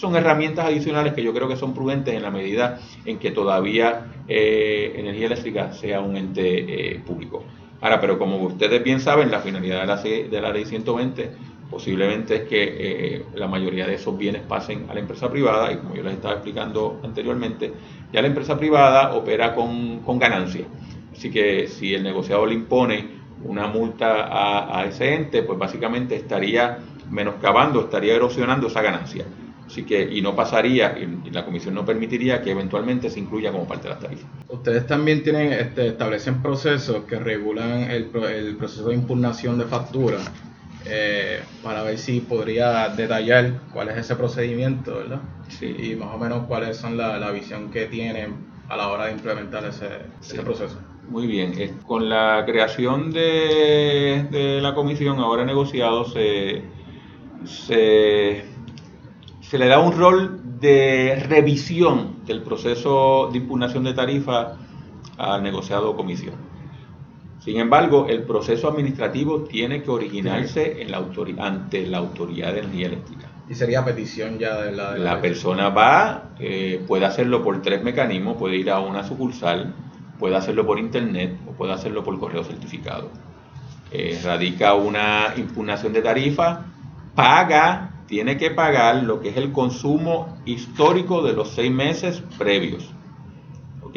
Son 0.00 0.16
herramientas 0.16 0.66
adicionales 0.66 1.12
que 1.12 1.22
yo 1.22 1.32
creo 1.32 1.48
que 1.48 1.56
son 1.56 1.72
prudentes 1.72 2.14
en 2.14 2.22
la 2.22 2.30
medida 2.30 2.80
en 3.04 3.18
que 3.18 3.30
todavía 3.30 4.06
eh, 4.28 4.92
energía 4.96 5.26
eléctrica 5.26 5.72
sea 5.72 6.00
un 6.00 6.16
ente 6.16 6.94
eh, 6.94 7.00
público. 7.00 7.44
Ahora, 7.80 8.00
pero 8.00 8.18
como 8.18 8.36
ustedes 8.38 8.82
bien 8.82 9.00
saben, 9.00 9.30
la 9.30 9.40
finalidad 9.40 9.80
de 9.80 9.86
la, 9.86 9.96
de 10.28 10.40
la 10.40 10.52
ley 10.52 10.64
120 10.64 11.30
posiblemente 11.70 12.36
es 12.36 12.42
que 12.42 12.62
eh, 12.62 13.24
la 13.34 13.46
mayoría 13.46 13.86
de 13.86 13.94
esos 13.94 14.16
bienes 14.16 14.42
pasen 14.42 14.86
a 14.88 14.94
la 14.94 15.00
empresa 15.00 15.30
privada 15.30 15.72
y 15.72 15.76
como 15.76 15.94
yo 15.94 16.02
les 16.02 16.14
estaba 16.14 16.34
explicando 16.34 17.00
anteriormente, 17.02 17.72
ya 18.12 18.20
la 18.20 18.28
empresa 18.28 18.56
privada 18.56 19.14
opera 19.14 19.54
con, 19.54 20.00
con 20.00 20.18
ganancia. 20.18 20.64
Así 21.12 21.30
que 21.30 21.66
si 21.68 21.94
el 21.94 22.02
negociador 22.02 22.48
le 22.48 22.54
impone 22.54 23.24
una 23.44 23.66
multa 23.66 24.28
a, 24.78 24.84
ese 24.86 25.14
ente, 25.14 25.42
pues 25.42 25.58
básicamente 25.58 26.16
estaría 26.16 26.78
menoscabando, 27.10 27.80
estaría 27.82 28.14
erosionando 28.14 28.68
esa 28.68 28.82
ganancia. 28.82 29.24
Así 29.66 29.84
que, 29.84 30.02
y 30.02 30.20
no 30.20 30.36
pasaría, 30.36 30.96
y, 30.98 31.30
la 31.30 31.44
comisión 31.44 31.74
no 31.74 31.84
permitiría 31.84 32.42
que 32.42 32.50
eventualmente 32.50 33.10
se 33.10 33.20
incluya 33.20 33.50
como 33.50 33.66
parte 33.66 33.84
de 33.84 33.94
las 33.94 34.00
tarifas. 34.00 34.26
Ustedes 34.48 34.86
también 34.86 35.22
tienen, 35.22 35.52
este, 35.52 35.88
establecen 35.88 36.42
procesos 36.42 37.04
que 37.04 37.18
regulan 37.18 37.90
el, 37.90 38.10
el 38.14 38.56
proceso 38.56 38.88
de 38.88 38.94
impugnación 38.94 39.58
de 39.58 39.64
factura, 39.64 40.18
eh, 40.86 41.40
para 41.62 41.82
ver 41.82 41.96
si 41.96 42.20
podría 42.20 42.88
detallar 42.90 43.60
cuál 43.72 43.88
es 43.88 43.96
ese 43.96 44.16
procedimiento, 44.16 44.94
¿verdad? 44.94 45.20
Sí. 45.48 45.74
Y 45.78 45.96
más 45.96 46.14
o 46.14 46.18
menos 46.18 46.46
cuáles 46.46 46.76
son 46.76 46.98
la, 46.98 47.18
la 47.18 47.30
visión 47.30 47.70
que 47.70 47.86
tienen 47.86 48.34
a 48.68 48.76
la 48.76 48.88
hora 48.88 49.06
de 49.06 49.12
implementar 49.12 49.64
ese, 49.64 49.88
ese 50.20 50.42
proceso. 50.42 50.78
Muy 51.08 51.26
bien, 51.26 51.78
con 51.86 52.08
la 52.08 52.44
creación 52.46 53.12
de, 53.12 54.58
la 54.62 54.74
comisión 54.74 55.18
ahora 55.18 55.44
negociado 55.44 56.06
se, 56.06 56.62
se, 57.44 58.44
le 59.52 59.66
da 59.66 59.78
un 59.78 59.92
rol 59.92 60.40
de 60.60 61.22
revisión 61.28 62.24
del 62.26 62.42
proceso 62.42 63.28
de 63.30 63.38
impugnación 63.38 63.84
de 63.84 63.94
tarifa 63.94 64.56
al 65.18 65.42
negociado 65.42 65.94
comisión. 65.96 66.34
Sin 67.40 67.58
embargo, 67.58 68.06
el 68.08 68.22
proceso 68.22 68.68
administrativo 68.68 69.42
tiene 69.42 69.82
que 69.82 69.90
originarse 69.90 70.80
en 70.80 70.90
la 70.90 71.04
ante 71.38 71.86
la 71.86 71.98
autoridad 71.98 72.54
de 72.54 72.60
energía 72.60 72.86
eléctrica. 72.86 73.28
Y 73.48 73.54
sería 73.54 73.84
petición 73.84 74.38
ya 74.38 74.62
de 74.62 74.72
la... 74.72 74.96
la 74.96 75.20
persona 75.20 75.68
va, 75.68 76.30
eh, 76.40 76.82
puede 76.86 77.04
hacerlo 77.04 77.42
por 77.42 77.60
tres 77.60 77.84
mecanismos, 77.84 78.38
puede 78.38 78.56
ir 78.56 78.70
a 78.70 78.80
una 78.80 79.04
sucursal, 79.04 79.74
puede 80.18 80.36
hacerlo 80.36 80.64
por 80.64 80.78
internet 80.78 81.38
o 81.46 81.52
puede 81.52 81.74
hacerlo 81.74 82.02
por 82.02 82.18
correo 82.18 82.42
certificado. 82.44 83.10
Eh, 83.90 84.18
radica 84.24 84.72
una 84.72 85.34
impugnación 85.36 85.92
de 85.92 86.00
tarifa, 86.00 86.64
paga, 87.14 87.93
tiene 88.06 88.36
que 88.36 88.50
pagar 88.50 89.02
lo 89.02 89.20
que 89.20 89.30
es 89.30 89.36
el 89.36 89.52
consumo 89.52 90.38
histórico 90.44 91.22
de 91.22 91.32
los 91.32 91.50
seis 91.50 91.70
meses 91.70 92.22
previos. 92.38 92.90
¿Ok? 93.82 93.96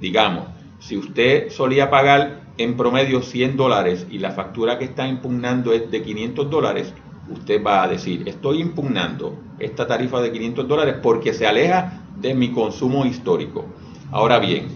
Digamos, 0.00 0.44
si 0.78 0.96
usted 0.96 1.50
solía 1.50 1.90
pagar 1.90 2.42
en 2.58 2.76
promedio 2.76 3.22
100 3.22 3.56
dólares 3.56 4.06
y 4.10 4.18
la 4.18 4.32
factura 4.32 4.78
que 4.78 4.84
está 4.84 5.06
impugnando 5.06 5.72
es 5.72 5.90
de 5.90 6.02
500 6.02 6.50
dólares, 6.50 6.92
usted 7.30 7.62
va 7.64 7.82
a 7.82 7.88
decir, 7.88 8.28
estoy 8.28 8.60
impugnando 8.60 9.36
esta 9.58 9.86
tarifa 9.86 10.20
de 10.20 10.32
500 10.32 10.68
dólares 10.68 10.96
porque 11.02 11.32
se 11.32 11.46
aleja 11.46 12.02
de 12.16 12.34
mi 12.34 12.50
consumo 12.50 13.06
histórico. 13.06 13.66
Ahora 14.10 14.38
bien, 14.38 14.68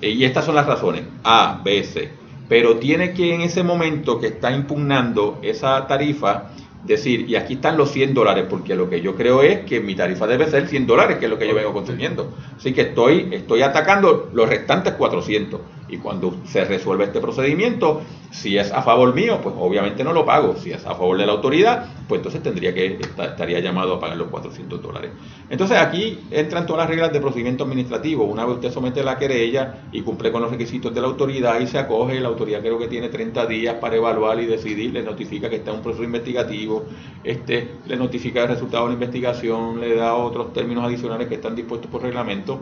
eh, 0.00 0.10
y 0.10 0.24
estas 0.24 0.44
son 0.44 0.54
las 0.54 0.66
razones, 0.66 1.04
A, 1.24 1.60
B, 1.64 1.82
C, 1.82 2.10
pero 2.48 2.76
tiene 2.76 3.12
que 3.12 3.34
en 3.34 3.40
ese 3.40 3.62
momento 3.62 4.20
que 4.20 4.28
está 4.28 4.52
impugnando 4.52 5.38
esa 5.42 5.86
tarifa, 5.86 6.50
decir, 6.86 7.28
y 7.28 7.36
aquí 7.36 7.54
están 7.54 7.76
los 7.76 7.90
100 7.90 8.14
dólares, 8.14 8.46
porque 8.48 8.74
lo 8.74 8.88
que 8.88 9.00
yo 9.00 9.14
creo 9.14 9.42
es 9.42 9.60
que 9.60 9.80
mi 9.80 9.94
tarifa 9.94 10.26
debe 10.26 10.46
ser 10.48 10.68
100 10.68 10.86
dólares, 10.86 11.18
que 11.18 11.26
es 11.26 11.30
lo 11.30 11.38
que 11.38 11.48
yo 11.48 11.54
vengo 11.54 11.72
consumiendo. 11.72 12.32
Así 12.56 12.72
que 12.72 12.82
estoy, 12.82 13.28
estoy 13.32 13.62
atacando 13.62 14.30
los 14.32 14.48
restantes 14.48 14.94
400. 14.94 15.60
Y 15.88 15.98
cuando 15.98 16.36
se 16.44 16.64
resuelve 16.64 17.04
este 17.04 17.20
procedimiento, 17.20 18.02
si 18.30 18.58
es 18.58 18.72
a 18.72 18.82
favor 18.82 19.14
mío, 19.14 19.40
pues 19.42 19.54
obviamente 19.58 20.04
no 20.04 20.12
lo 20.12 20.24
pago. 20.24 20.56
Si 20.56 20.70
es 20.70 20.84
a 20.84 20.94
favor 20.94 21.16
de 21.16 21.26
la 21.26 21.32
autoridad, 21.32 21.86
pues 22.08 22.18
entonces 22.18 22.42
tendría 22.42 22.74
que 22.74 22.98
estaría 23.00 23.60
llamado 23.60 23.94
a 23.94 24.00
pagar 24.00 24.16
los 24.16 24.28
400 24.28 24.82
dólares. 24.82 25.12
Entonces 25.48 25.78
aquí 25.78 26.18
entran 26.30 26.66
todas 26.66 26.80
las 26.82 26.90
reglas 26.90 27.12
de 27.12 27.20
procedimiento 27.20 27.64
administrativo. 27.64 28.24
Una 28.24 28.44
vez 28.44 28.56
usted 28.56 28.72
somete 28.72 29.02
la 29.02 29.16
querella 29.16 29.82
y 29.92 30.02
cumple 30.02 30.32
con 30.32 30.42
los 30.42 30.50
requisitos 30.50 30.94
de 30.94 31.00
la 31.00 31.06
autoridad 31.06 31.60
y 31.60 31.66
se 31.66 31.78
acoge, 31.78 32.20
la 32.20 32.28
autoridad 32.28 32.60
creo 32.60 32.78
que 32.78 32.88
tiene 32.88 33.08
30 33.08 33.46
días 33.46 33.76
para 33.76 33.96
evaluar 33.96 34.40
y 34.40 34.46
decidir, 34.46 34.92
le 34.92 35.02
notifica 35.02 35.48
que 35.48 35.56
está 35.56 35.70
en 35.70 35.78
un 35.78 35.82
proceso 35.82 36.04
investigativo, 36.04 36.84
este, 37.24 37.76
le 37.86 37.96
notifica 37.96 38.42
el 38.42 38.48
resultado 38.48 38.84
de 38.84 38.90
la 38.90 38.94
investigación, 38.94 39.80
le 39.80 39.94
da 39.94 40.14
otros 40.14 40.52
términos 40.52 40.84
adicionales 40.84 41.28
que 41.28 41.36
están 41.36 41.54
dispuestos 41.54 41.90
por 41.90 42.02
reglamento 42.02 42.60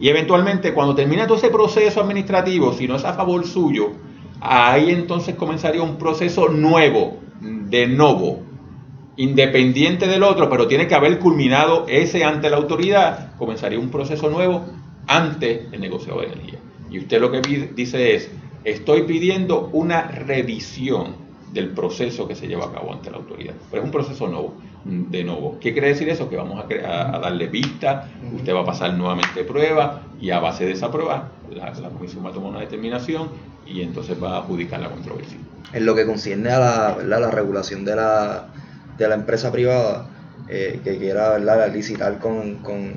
y 0.00 0.08
eventualmente, 0.08 0.72
cuando 0.72 0.94
termina 0.94 1.26
todo 1.26 1.36
ese 1.36 1.50
proceso 1.50 2.00
administrativo, 2.00 2.72
si 2.72 2.88
no 2.88 2.96
es 2.96 3.04
a 3.04 3.12
favor 3.12 3.46
suyo, 3.46 3.92
ahí 4.40 4.90
entonces 4.90 5.34
comenzaría 5.34 5.82
un 5.82 5.98
proceso 5.98 6.48
nuevo, 6.48 7.18
de 7.40 7.86
nuevo, 7.86 8.40
independiente 9.16 10.06
del 10.06 10.22
otro, 10.22 10.48
pero 10.48 10.66
tiene 10.66 10.86
que 10.86 10.94
haber 10.94 11.18
culminado 11.18 11.84
ese 11.86 12.24
ante 12.24 12.48
la 12.48 12.56
autoridad, 12.56 13.36
comenzaría 13.36 13.78
un 13.78 13.90
proceso 13.90 14.30
nuevo 14.30 14.64
ante 15.06 15.68
el 15.70 15.80
negociado 15.80 16.20
de 16.20 16.28
energía. 16.28 16.58
Y 16.90 16.98
usted 16.98 17.20
lo 17.20 17.30
que 17.30 17.42
dice 17.74 18.14
es, 18.14 18.30
estoy 18.64 19.02
pidiendo 19.02 19.68
una 19.72 20.02
revisión 20.02 21.16
del 21.52 21.70
proceso 21.70 22.26
que 22.26 22.34
se 22.34 22.46
lleva 22.48 22.66
a 22.66 22.72
cabo 22.72 22.94
ante 22.94 23.10
la 23.10 23.18
autoridad. 23.18 23.54
Pero 23.70 23.82
es 23.82 23.86
un 23.86 23.92
proceso 23.92 24.26
nuevo, 24.28 24.54
de 24.84 25.24
nuevo. 25.24 25.58
¿Qué 25.60 25.72
quiere 25.72 25.88
decir 25.88 26.08
eso? 26.08 26.28
Que 26.28 26.36
vamos 26.36 26.64
a, 26.64 27.18
darle 27.18 27.46
vista, 27.48 28.08
usted 28.34 28.54
va 28.54 28.60
a 28.60 28.64
pasar 28.64 28.94
nuevamente 28.94 29.44
prueba 29.44 30.02
y 30.20 30.30
a 30.30 30.40
base 30.40 30.64
de 30.64 30.72
esa 30.72 30.90
prueba 30.90 31.30
la, 31.50 31.72
comisión 31.90 32.24
va 32.24 32.30
a 32.30 32.32
tomar 32.32 32.50
una 32.50 32.60
determinación 32.60 33.28
y 33.66 33.82
entonces 33.82 34.22
va 34.22 34.36
a 34.36 34.38
adjudicar 34.38 34.80
la 34.80 34.90
controversia. 34.90 35.38
En 35.72 35.86
lo 35.86 35.94
que 35.94 36.06
concierne 36.06 36.50
a 36.50 36.58
la, 36.58 37.18
la 37.20 37.30
regulación 37.30 37.84
de 37.84 37.96
la, 37.96 38.48
de 38.96 39.08
la 39.08 39.14
empresa 39.14 39.52
privada 39.52 40.08
eh, 40.48 40.80
que 40.82 40.98
quiera 40.98 41.38
licitar 41.68 42.18
con, 42.18 42.56
con, 42.56 42.94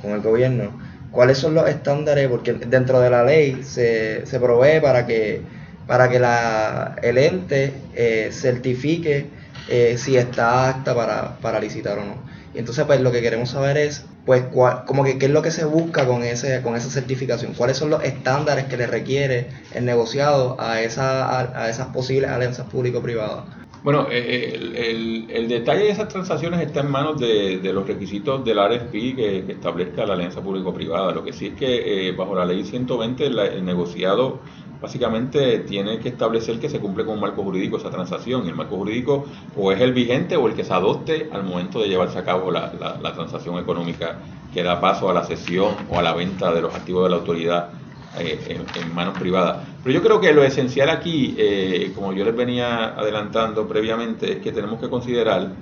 con 0.00 0.12
el 0.12 0.20
gobierno, 0.20 0.70
¿cuáles 1.10 1.38
son 1.38 1.54
los 1.54 1.68
estándares? 1.68 2.28
Porque 2.28 2.52
dentro 2.54 3.00
de 3.00 3.10
la 3.10 3.24
ley 3.24 3.62
se, 3.62 4.24
se 4.26 4.40
provee 4.40 4.80
para 4.80 5.06
que 5.06 5.42
para 5.86 6.08
que 6.08 6.18
la, 6.18 6.96
el 7.02 7.16
ente 7.16 7.72
eh, 7.94 8.30
certifique 8.32 9.26
eh, 9.68 9.96
si 9.98 10.16
está 10.16 10.70
apta 10.70 10.94
para, 10.94 11.36
para, 11.38 11.60
licitar 11.60 11.98
o 11.98 12.04
no. 12.04 12.14
Y 12.54 12.58
entonces, 12.58 12.84
pues 12.84 13.00
lo 13.00 13.12
que 13.12 13.20
queremos 13.20 13.50
saber 13.50 13.76
es, 13.76 14.04
pues, 14.24 14.44
como 14.86 15.04
que 15.04 15.18
qué 15.18 15.26
es 15.26 15.32
lo 15.32 15.42
que 15.42 15.50
se 15.50 15.64
busca 15.64 16.06
con, 16.06 16.22
ese, 16.22 16.62
con 16.62 16.76
esa 16.76 16.88
certificación, 16.88 17.54
cuáles 17.54 17.76
son 17.76 17.90
los 17.90 18.02
estándares 18.02 18.64
que 18.66 18.76
le 18.76 18.86
requiere 18.86 19.48
el 19.74 19.84
negociado 19.84 20.56
a, 20.58 20.80
esa, 20.80 21.60
a, 21.60 21.68
esas 21.68 21.88
posibles 21.88 22.30
alianzas 22.30 22.66
público-privadas. 22.68 23.44
Bueno, 23.82 24.08
eh, 24.10 24.52
el, 24.54 25.26
el, 25.30 25.48
detalle 25.48 25.84
de 25.84 25.90
esas 25.90 26.08
transacciones 26.08 26.60
está 26.60 26.80
en 26.80 26.90
manos 26.90 27.20
de, 27.20 27.58
de 27.58 27.72
los 27.72 27.86
requisitos 27.86 28.44
del 28.44 28.58
RFP 28.58 28.90
que, 28.90 29.44
establezca 29.48 30.06
la 30.06 30.14
alianza 30.14 30.40
público-privada. 30.40 31.12
Lo 31.12 31.24
que 31.24 31.32
sí 31.32 31.48
es 31.48 31.54
que 31.54 32.12
bajo 32.16 32.34
la 32.34 32.44
ley 32.44 32.64
120 32.64 33.26
el 33.26 33.64
negociado 33.64 34.40
básicamente 34.80 35.60
tiene 35.60 35.98
que 35.98 36.08
establecer 36.08 36.58
que 36.58 36.68
se 36.68 36.78
cumple 36.80 37.04
con 37.04 37.14
un 37.14 37.20
marco 37.20 37.42
jurídico 37.42 37.76
esa 37.76 37.90
transacción. 37.90 38.44
Y 38.46 38.48
el 38.48 38.54
marco 38.54 38.76
jurídico 38.76 39.26
o 39.56 39.72
es 39.72 39.80
el 39.80 39.92
vigente 39.92 40.36
o 40.36 40.46
el 40.48 40.54
que 40.54 40.64
se 40.64 40.72
adopte 40.72 41.28
al 41.32 41.44
momento 41.44 41.80
de 41.80 41.88
llevarse 41.88 42.18
a 42.18 42.24
cabo 42.24 42.50
la, 42.50 42.72
transacción 43.14 43.58
económica 43.58 44.18
que 44.52 44.62
da 44.62 44.80
paso 44.80 45.10
a 45.10 45.14
la 45.14 45.24
cesión 45.24 45.74
o 45.90 45.98
a 45.98 46.02
la 46.02 46.14
venta 46.14 46.52
de 46.52 46.60
los 46.60 46.74
activos 46.74 47.04
de 47.04 47.10
la 47.10 47.16
autoridad 47.16 47.70
eh, 48.18 48.38
en, 48.48 48.94
manos 48.94 49.18
privadas. 49.18 49.66
Pero 49.82 49.94
yo 49.94 50.02
creo 50.02 50.20
que 50.20 50.32
lo 50.32 50.44
esencial 50.44 50.90
aquí, 50.90 51.34
eh, 51.38 51.92
como 51.94 52.12
yo 52.12 52.24
les 52.24 52.36
venía 52.36 52.98
adelantando 52.98 53.66
previamente, 53.66 54.32
es 54.32 54.38
que 54.38 54.52
tenemos 54.52 54.80
que 54.80 54.88
considerar 54.88 55.52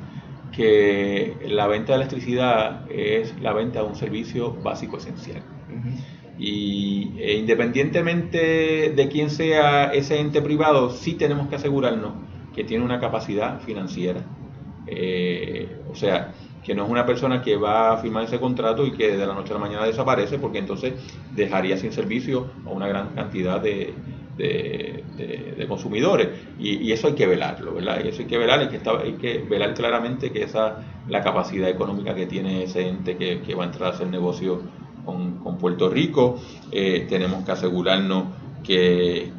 que 0.53 1.37
la 1.49 1.67
venta 1.67 1.93
de 1.93 1.97
electricidad 1.97 2.91
es 2.91 3.35
la 3.41 3.53
venta 3.53 3.81
de 3.81 3.87
un 3.87 3.97
servicio 3.97 4.53
básico 4.63 4.99
esencial. 4.99 5.43
Y 6.39 7.13
e 7.19 7.35
independientemente 7.35 8.93
de 8.95 9.09
quién 9.09 9.31
sea 9.31 9.93
ese 9.93 10.19
ente 10.19 10.43
privado, 10.43 10.91
sí 10.91 11.15
tenemos 11.15 11.49
que 11.49 11.57
asegurarnos 11.57 12.13
que 12.55 12.65
tiene 12.65 12.85
una 12.85 13.01
capacidad 13.01 13.61
financiera. 13.61 14.21
Eh, 14.87 15.81
o 15.91 15.95
sea, 15.95 16.33
que 16.65 16.75
no 16.75 16.85
es 16.85 16.91
una 16.91 17.05
persona 17.05 17.43
que 17.43 17.57
va 17.57 17.93
a 17.93 17.97
firmar 17.99 18.25
ese 18.25 18.41
contrato 18.41 18.87
y 18.87 18.93
que 18.93 19.17
de 19.17 19.27
la 19.27 19.35
noche 19.35 19.51
a 19.51 19.55
la 19.55 19.61
mañana 19.61 19.85
desaparece, 19.85 20.39
porque 20.39 20.59
entonces 20.59 20.95
dejaría 21.35 21.77
sin 21.77 21.93
servicio 21.93 22.51
a 22.65 22.71
una 22.71 22.89
gran 22.89 23.11
cantidad 23.11 23.61
de, 23.61 23.95
consumidores. 25.69 26.29
Y, 26.59 26.91
eso 26.91 27.09
hay 27.09 27.15
que 27.15 27.27
velarlo, 27.27 27.75
¿verdad? 27.75 28.01
Y 28.05 28.09
eso 28.09 28.23
hay 28.23 28.29
que 28.29 28.39
velar, 28.39 28.63
y 28.63 28.69
que 28.69 28.81
hay 28.89 29.13
que 29.13 29.39
velar 29.39 29.75
claramente 29.75 30.33
que 30.33 30.43
esa 30.43 30.79
la 31.09 31.23
capacidad 31.23 31.69
económica 31.69 32.15
que 32.15 32.27
tiene 32.27 32.65
ese 32.65 32.89
ente 32.89 33.17
que, 33.17 33.43
que 33.43 33.55
va 33.55 33.65
a 33.65 33.67
entrar 33.67 33.93
a 33.93 33.95
hacer 33.95 34.07
negocio 34.07 34.63
con, 35.05 35.59
Puerto 35.59 35.89
Rico. 35.89 36.41
Eh, 36.73 37.07
tenemos 37.09 37.45
que 37.45 37.53
asegurarnos 37.53 38.25
que, 38.63 39.33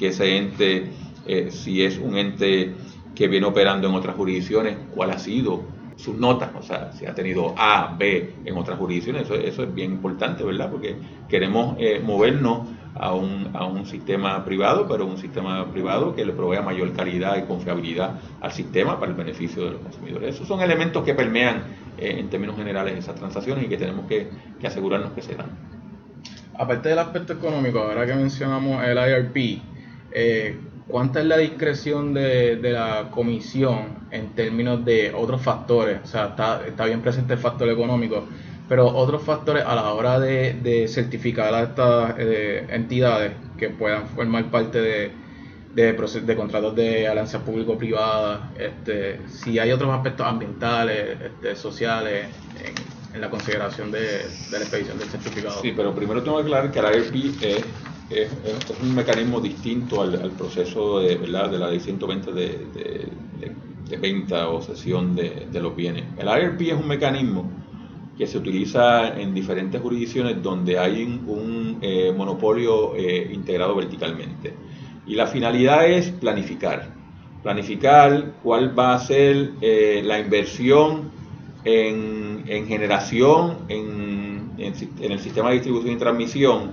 ese 0.00 0.36
ente, 0.36 0.90
eh, 1.26 1.50
si 1.50 1.82
es 1.82 1.98
un 1.98 2.16
ente 2.16 2.74
que 3.14 3.28
viene 3.28 3.46
operando 3.46 3.88
en 3.88 3.94
otras 3.94 4.16
jurisdicciones, 4.16 4.76
cuál 4.94 5.10
ha 5.10 5.18
sido 5.18 5.62
sus 6.00 6.16
notas, 6.16 6.50
o 6.58 6.62
sea, 6.62 6.92
si 6.92 7.06
ha 7.06 7.14
tenido 7.14 7.54
A, 7.56 7.94
B 7.98 8.34
en 8.44 8.56
otras 8.56 8.78
jurisdicciones, 8.78 9.22
eso, 9.22 9.34
eso 9.34 9.62
es 9.64 9.74
bien 9.74 9.92
importante, 9.92 10.42
¿verdad? 10.42 10.70
Porque 10.70 10.96
queremos 11.28 11.76
eh, 11.78 12.00
movernos 12.02 12.68
a 12.94 13.14
un, 13.14 13.50
a 13.54 13.66
un 13.66 13.86
sistema 13.86 14.44
privado, 14.44 14.86
pero 14.88 15.06
un 15.06 15.18
sistema 15.18 15.70
privado 15.70 16.14
que 16.14 16.24
le 16.24 16.32
provea 16.32 16.62
mayor 16.62 16.92
calidad 16.92 17.36
y 17.36 17.42
confiabilidad 17.42 18.14
al 18.40 18.52
sistema 18.52 18.98
para 18.98 19.12
el 19.12 19.16
beneficio 19.16 19.64
de 19.64 19.70
los 19.72 19.80
consumidores. 19.80 20.34
Esos 20.34 20.48
son 20.48 20.60
elementos 20.60 21.04
que 21.04 21.14
permean 21.14 21.64
eh, 21.98 22.16
en 22.18 22.30
términos 22.30 22.56
generales 22.56 22.98
esas 22.98 23.14
transacciones 23.14 23.64
y 23.64 23.68
que 23.68 23.76
tenemos 23.76 24.06
que, 24.06 24.30
asegurarnos 24.64 25.12
que 25.12 25.22
se 25.22 25.34
dan. 25.34 25.50
Aparte 26.58 26.88
del 26.88 26.98
aspecto 26.98 27.32
económico, 27.34 27.78
ahora 27.78 28.06
que 28.06 28.14
mencionamos 28.14 28.82
el 28.84 28.98
IRP, 28.98 29.62
eh, 30.12 30.58
¿cuánta 30.90 31.20
es 31.20 31.26
la 31.26 31.38
discreción 31.38 32.14
de, 32.14 32.56
de, 32.56 32.72
la 32.72 33.08
comisión 33.10 34.06
en 34.10 34.30
términos 34.34 34.84
de 34.84 35.12
otros 35.14 35.40
factores? 35.42 36.00
O 36.04 36.06
sea, 36.06 36.28
está, 36.28 36.66
está 36.66 36.84
bien 36.86 37.00
presente 37.00 37.34
el 37.34 37.38
factor 37.38 37.68
económico, 37.68 38.26
pero 38.70 38.86
otros 38.86 39.22
factores 39.22 39.64
a 39.66 39.74
la 39.74 39.92
hora 39.92 40.20
de, 40.20 40.86
certificar 40.88 41.52
a 41.52 41.62
estas 41.64 42.14
eh, 42.18 42.66
entidades 42.70 43.32
que 43.58 43.68
puedan 43.70 44.06
formar 44.06 44.48
parte 44.48 44.80
de, 44.80 45.10
de, 45.74 46.36
contratos 46.36 46.76
de 46.76 47.08
alianza 47.08 47.40
público-privada, 47.40 48.52
este, 48.56 49.20
si 49.28 49.58
hay 49.58 49.72
otros 49.72 49.92
aspectos 49.92 50.24
ambientales, 50.24 51.16
este, 51.20 51.56
sociales, 51.56 52.28
en, 53.12 53.20
la 53.20 53.28
consideración 53.28 53.90
de, 53.90 54.24
la 54.52 54.58
expedición 54.58 54.96
del 54.98 55.08
certificado. 55.08 55.60
Sí, 55.60 55.72
pero 55.76 55.92
primero 55.92 56.22
tengo 56.22 56.36
que 56.36 56.44
aclarar 56.44 56.70
que 56.70 56.80
la 56.80 56.90
ERP 56.92 57.14
es, 57.42 57.64
es, 58.10 58.28
un 58.82 58.94
mecanismo 58.94 59.40
distinto 59.40 60.02
al, 60.02 60.30
proceso 60.32 61.00
de, 61.00 61.16
¿verdad? 61.16 61.50
de 61.50 61.58
la 61.58 61.70
ley 61.70 61.80
120 61.80 62.32
de, 62.32 62.66
de, 63.88 63.96
venta 63.96 64.48
o 64.48 64.62
cesión 64.62 65.16
de, 65.16 65.60
los 65.60 65.74
bienes. 65.74 66.04
El 66.16 66.28
IRP 66.28 66.60
es 66.72 66.74
un 66.74 66.86
mecanismo 66.86 67.50
que 68.16 68.26
se 68.26 68.38
utiliza 68.38 69.18
en 69.18 69.34
diferentes 69.34 69.80
jurisdicciones 69.80 70.40
donde 70.42 70.78
hay 70.78 71.02
un, 71.02 71.78
eh, 71.80 72.12
monopolio 72.16 72.94
eh, 72.94 73.30
integrado 73.32 73.74
verticalmente. 73.74 74.54
Y 75.06 75.14
la 75.14 75.26
finalidad 75.26 75.86
es 75.86 76.10
planificar. 76.10 76.94
Planificar 77.42 78.34
cuál 78.42 78.78
va 78.78 78.94
a 78.94 79.00
ser 79.00 79.52
eh, 79.60 80.02
la 80.04 80.20
inversión 80.20 81.10
en, 81.64 82.44
generación, 82.66 83.58
en, 83.68 84.52
en, 84.56 85.12
el 85.12 85.18
sistema 85.18 85.48
de 85.48 85.54
distribución 85.54 85.94
y 85.94 85.98
transmisión 85.98 86.70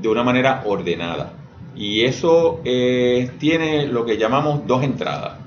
de 0.00 0.08
una 0.08 0.22
manera 0.22 0.62
ordenada. 0.66 1.34
Y 1.76 2.02
eso 2.02 2.60
tiene 2.62 3.86
lo 3.86 4.04
que 4.04 4.18
llamamos 4.18 4.66
dos 4.66 4.82
entradas. 4.82 5.38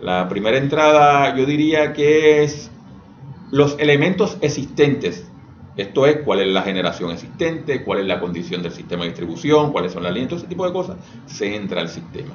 La 0.00 0.28
primera 0.28 0.58
entrada 0.58 1.34
yo 1.36 1.46
diría 1.46 1.92
que 1.92 2.42
es 2.42 2.70
los 3.50 3.78
elementos 3.78 4.36
existentes. 4.40 5.30
Esto 5.76 6.06
es 6.06 6.18
cuál 6.24 6.40
es 6.40 6.48
la 6.48 6.62
generación 6.62 7.10
existente, 7.10 7.82
cuál 7.82 8.00
es 8.00 8.06
la 8.06 8.20
condición 8.20 8.62
del 8.62 8.72
sistema 8.72 9.02
de 9.02 9.10
distribución, 9.10 9.72
cuáles 9.72 9.92
son 9.92 10.02
las 10.02 10.12
líneas, 10.12 10.28
todo 10.28 10.38
ese 10.38 10.48
tipo 10.48 10.66
de 10.66 10.72
cosas, 10.72 10.96
se 11.26 11.56
entra 11.56 11.80
al 11.80 11.88
sistema. 11.88 12.34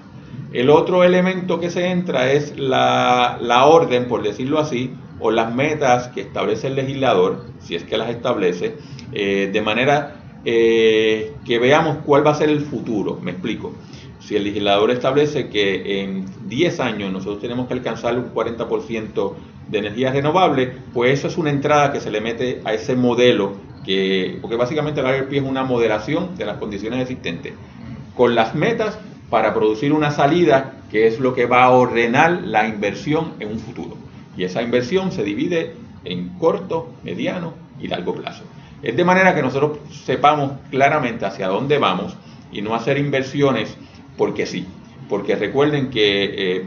El 0.52 0.70
otro 0.70 1.04
elemento 1.04 1.60
que 1.60 1.70
se 1.70 1.90
entra 1.90 2.32
es 2.32 2.58
la, 2.58 3.38
orden, 3.66 4.08
por 4.08 4.24
decirlo 4.24 4.60
así, 4.60 4.94
o 5.20 5.32
las 5.32 5.54
metas 5.54 6.08
que 6.08 6.22
establece 6.22 6.68
el 6.68 6.76
legislador, 6.76 7.46
si 7.60 7.76
es 7.76 7.84
que 7.84 7.98
las 7.98 8.10
establece, 8.10 8.78
eh, 9.12 9.50
de 9.52 9.62
manera 9.62 10.16
eh, 10.46 11.34
que 11.46 11.60
veamos 11.60 11.98
cuál 12.06 12.26
va 12.26 12.32
a 12.32 12.36
ser 12.36 12.50
el 12.50 12.62
futuro. 12.62 13.20
Me 13.22 13.32
explico. 13.32 13.74
Si 14.20 14.36
el 14.36 14.44
legislador 14.44 14.92
establece 14.92 15.50
que 15.50 16.04
en 16.04 16.26
10 16.48 16.80
años 16.80 17.12
nosotros 17.12 17.42
tenemos 17.42 17.68
que 17.68 17.74
alcanzar 17.74 18.18
un 18.18 18.34
40% 18.34 19.34
de 19.70 19.78
energía 19.78 20.12
renovable, 20.12 20.72
pues 20.94 21.20
eso 21.20 21.28
es 21.28 21.38
una 21.38 21.50
entrada 21.50 21.92
que 21.92 22.00
se 22.00 22.12
le 22.12 22.22
mete 22.22 22.62
a 22.66 22.74
ese 22.74 22.96
modelo, 22.96 23.54
que, 23.86 24.38
porque 24.42 24.56
básicamente 24.56 25.02
el 25.02 25.08
IRP 25.08 25.34
es 25.34 25.44
una 25.44 25.64
moderación 25.64 26.36
de 26.38 26.46
las 26.46 26.58
condiciones 26.58 27.02
existentes, 27.02 27.54
con 28.16 28.36
las 28.36 28.56
metas 28.56 29.00
para 29.30 29.54
producir 29.54 29.94
una 29.94 30.12
salida 30.12 30.76
que 30.92 31.08
es 31.08 31.20
lo 31.20 31.34
que 31.34 31.46
va 31.46 31.64
a 31.64 31.72
ordenar 31.72 32.42
la 32.44 32.68
inversión 32.68 33.34
en 33.40 33.50
un 33.50 33.60
futuro. 33.60 33.96
Y 34.36 34.44
esa 34.44 34.62
inversión 34.62 35.12
se 35.12 35.24
divide 35.24 35.74
en 36.04 36.30
corto, 36.40 36.90
mediano 37.04 37.54
y 37.80 37.88
largo 37.88 38.16
plazo. 38.16 38.44
Es 38.82 38.96
de 38.96 39.04
manera 39.04 39.36
que 39.36 39.42
nosotros 39.42 39.80
sepamos 40.06 40.54
claramente 40.70 41.26
hacia 41.26 41.48
dónde 41.48 41.78
vamos 41.78 42.16
y 42.52 42.62
no 42.62 42.76
hacer 42.76 42.98
inversiones 42.98 43.76
porque 44.18 44.46
sí. 44.46 44.66
Porque 45.10 45.36
recuerden 45.36 45.90
que 45.90 46.58
eh, 46.58 46.66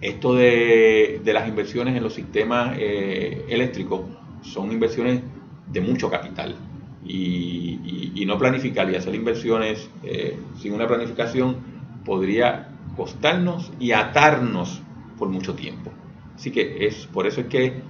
esto 0.00 0.34
de, 0.34 1.20
las 1.24 1.48
inversiones 1.48 1.96
en 1.96 2.02
los 2.02 2.14
sistemas 2.14 2.76
eh, 2.78 3.44
eléctricos 3.48 4.02
son 4.42 4.72
inversiones 4.72 5.22
de 5.70 5.80
mucho 5.80 6.10
capital. 6.10 6.56
Y, 7.04 8.24
no 8.26 8.38
planificar 8.38 8.88
y 8.88 8.94
hacer 8.94 9.16
inversiones 9.16 9.90
eh, 10.04 10.38
sin 10.60 10.72
una 10.72 10.86
planificación 10.86 11.56
podría 12.04 12.68
costarnos 12.96 13.72
y 13.80 13.90
atarnos 13.90 14.80
por 15.18 15.28
mucho 15.28 15.54
tiempo. 15.54 15.90
Así 16.36 16.52
que 16.52 16.86
es 16.86 17.08
por 17.08 17.26
eso 17.26 17.40
es 17.40 17.48
que 17.48 17.82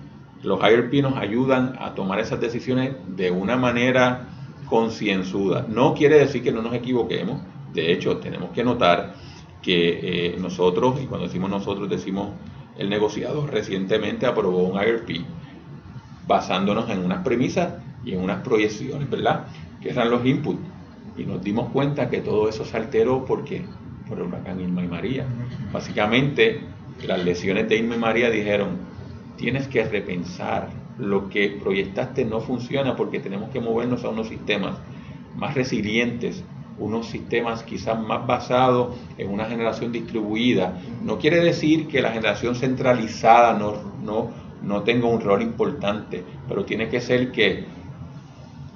los 0.42 0.60
IRP 0.60 1.02
nos 1.02 1.16
ayudan 1.16 1.76
a 1.78 1.94
tomar 1.94 2.18
esas 2.20 2.40
decisiones 2.40 2.94
de 3.06 3.30
una 3.30 3.56
manera 3.56 4.28
concienzuda. 4.66 5.66
No 5.68 5.94
quiere 5.94 6.18
decir 6.18 6.42
que 6.42 6.52
no 6.52 6.62
nos 6.62 6.74
equivoquemos. 6.74 7.42
De 7.74 7.92
hecho, 7.92 8.18
tenemos 8.18 8.50
que 8.50 8.64
notar 8.64 9.14
que 9.60 10.32
eh, 10.32 10.36
nosotros, 10.38 11.00
y 11.02 11.06
cuando 11.06 11.26
decimos 11.26 11.50
nosotros, 11.50 11.88
decimos 11.88 12.30
el 12.78 12.88
negociador 12.88 13.50
recientemente 13.50 14.26
aprobó 14.26 14.62
un 14.62 14.80
IRP 14.80 15.24
basándonos 16.26 16.88
en 16.88 17.04
unas 17.04 17.22
premisas 17.22 17.74
y 18.04 18.14
en 18.14 18.22
unas 18.22 18.42
proyecciones, 18.42 19.10
¿verdad? 19.10 19.46
Que 19.82 19.90
eran 19.90 20.10
los 20.10 20.24
inputs. 20.24 20.60
Y 21.18 21.24
nos 21.24 21.42
dimos 21.42 21.70
cuenta 21.70 22.08
que 22.08 22.20
todo 22.20 22.48
eso 22.48 22.64
se 22.64 22.76
alteró 22.76 23.24
porque 23.24 23.64
por 24.08 24.18
el 24.18 24.26
huracán 24.26 24.60
Irma 24.60 24.82
y 24.82 24.88
María. 24.88 25.26
Básicamente, 25.72 26.60
las 27.06 27.22
lesiones 27.24 27.68
de 27.68 27.76
Irma 27.76 27.96
y 27.96 27.98
María 27.98 28.30
dijeron, 28.30 28.89
tienes 29.40 29.68
que 29.68 29.82
repensar 29.84 30.68
lo 30.98 31.30
que 31.30 31.48
proyectaste 31.48 32.26
no 32.26 32.40
funciona 32.40 32.94
porque 32.94 33.20
tenemos 33.20 33.48
que 33.48 33.58
movernos 33.58 34.04
a 34.04 34.10
unos 34.10 34.28
sistemas 34.28 34.76
más 35.34 35.54
resilientes, 35.54 36.44
unos 36.78 37.06
sistemas 37.06 37.62
quizás 37.62 37.98
más 37.98 38.26
basados 38.26 38.94
en 39.16 39.30
una 39.30 39.46
generación 39.46 39.92
distribuida. 39.92 40.78
No 41.02 41.18
quiere 41.18 41.40
decir 41.40 41.88
que 41.88 42.02
la 42.02 42.10
generación 42.10 42.54
centralizada 42.54 43.58
no, 43.58 43.72
no, 44.04 44.30
no 44.62 44.82
tenga 44.82 45.08
un 45.08 45.22
rol 45.22 45.40
importante, 45.40 46.22
pero 46.46 46.66
tiene 46.66 46.90
que 46.90 47.00
ser 47.00 47.32
que 47.32 47.64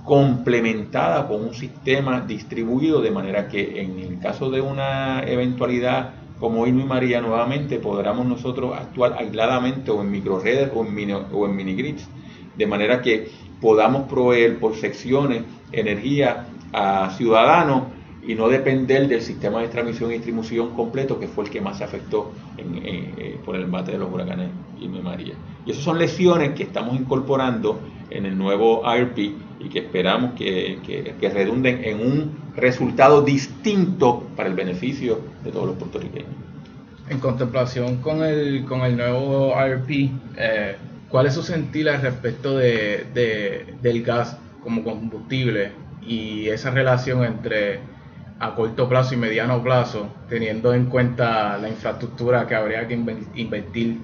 complementada 0.03 1.29
con 1.29 1.45
un 1.45 1.53
sistema 1.53 2.23
distribuido 2.23 3.03
de 3.03 3.11
manera 3.11 3.49
que 3.49 3.83
en 3.83 3.99
el 3.99 4.19
caso 4.19 4.51
de 4.51 4.63
una 4.63 5.25
eventualidad 5.25 6.24
como 6.45 6.67
Irma 6.67 6.83
y 6.83 6.85
María 6.85 7.21
nuevamente 7.23 7.79
podamos 7.79 8.27
nosotros 8.27 8.77
actuar 8.77 9.17
aisladamente 9.19 9.91
o 9.91 10.03
en 10.03 10.11
microredes 10.11 10.71
o 10.75 10.85
en, 10.85 10.95
mini, 10.95 11.15
o 11.15 11.47
en 11.47 11.57
minigrids, 11.57 12.07
de 12.55 12.67
manera 12.67 13.01
que 13.01 13.31
podamos 13.63 14.07
proveer 14.11 14.59
por 14.59 14.77
secciones 14.77 15.43
energía 15.73 16.49
a 16.71 17.09
ciudadanos 17.17 17.85
y 18.27 18.35
no 18.35 18.51
depender 18.51 19.09
del 19.09 19.23
sistema 19.23 19.63
de 19.63 19.69
transmisión 19.69 20.11
y 20.11 20.17
distribución 20.17 20.75
completo 20.75 21.19
que 21.19 21.29
fue 21.29 21.45
el 21.45 21.51
que 21.51 21.63
más 21.63 21.79
se 21.79 21.85
afectó 21.85 22.33
eh, 22.59 23.39
por 23.43 23.57
el 23.57 23.63
embate 23.63 23.93
de 23.93 23.99
los 24.01 24.13
huracanes 24.13 24.51
Irma 24.79 24.99
y 24.99 25.03
María. 25.03 25.35
Y 25.65 25.71
esas 25.71 25.83
son 25.83 25.99
lesiones 25.99 26.51
que 26.51 26.65
estamos 26.65 26.95
incorporando 26.95 27.81
en 28.11 28.27
el 28.27 28.37
nuevo 28.37 28.83
IRP 28.85 29.19
y 29.61 29.69
que 29.71 29.79
esperamos 29.79 30.33
que, 30.35 30.79
que, 31.19 31.29
redunden 31.31 31.83
en 31.85 32.01
un 32.07 32.44
resultado 32.57 33.23
distinto 33.23 34.27
para 34.37 34.49
el 34.49 34.55
beneficio 34.55 35.21
de 35.43 35.51
todos 35.51 35.67
los 35.67 35.77
puertorriqueños. 35.77 36.31
En 37.09 37.19
contemplación 37.19 37.97
con 37.97 38.23
el, 38.23 38.65
con 38.65 38.81
el 38.83 38.97
nuevo 38.97 39.55
IRP, 39.55 40.11
eh, 40.37 40.77
¿cuál 41.09 41.27
es 41.27 41.35
su 41.35 41.43
sentir 41.43 41.89
al 41.89 42.01
respecto 42.01 42.57
de, 42.57 43.07
de, 43.13 43.75
del 43.83 44.03
gas 44.03 44.39
como 44.63 44.83
combustible 44.83 45.73
y 46.07 46.49
esa 46.49 46.71
relación 46.71 47.25
entre 47.25 47.81
a 48.41 48.55
corto 48.55 48.89
plazo 48.89 49.15
y 49.15 49.17
mediano 49.17 49.63
plazo, 49.63 50.09
teniendo 50.29 50.75
en 50.75 50.87
cuenta 50.87 51.57
la 51.59 51.69
infraestructura 51.69 52.47
que 52.47 52.55
habría 52.55 52.87
que 52.87 52.95
invertir 52.95 53.99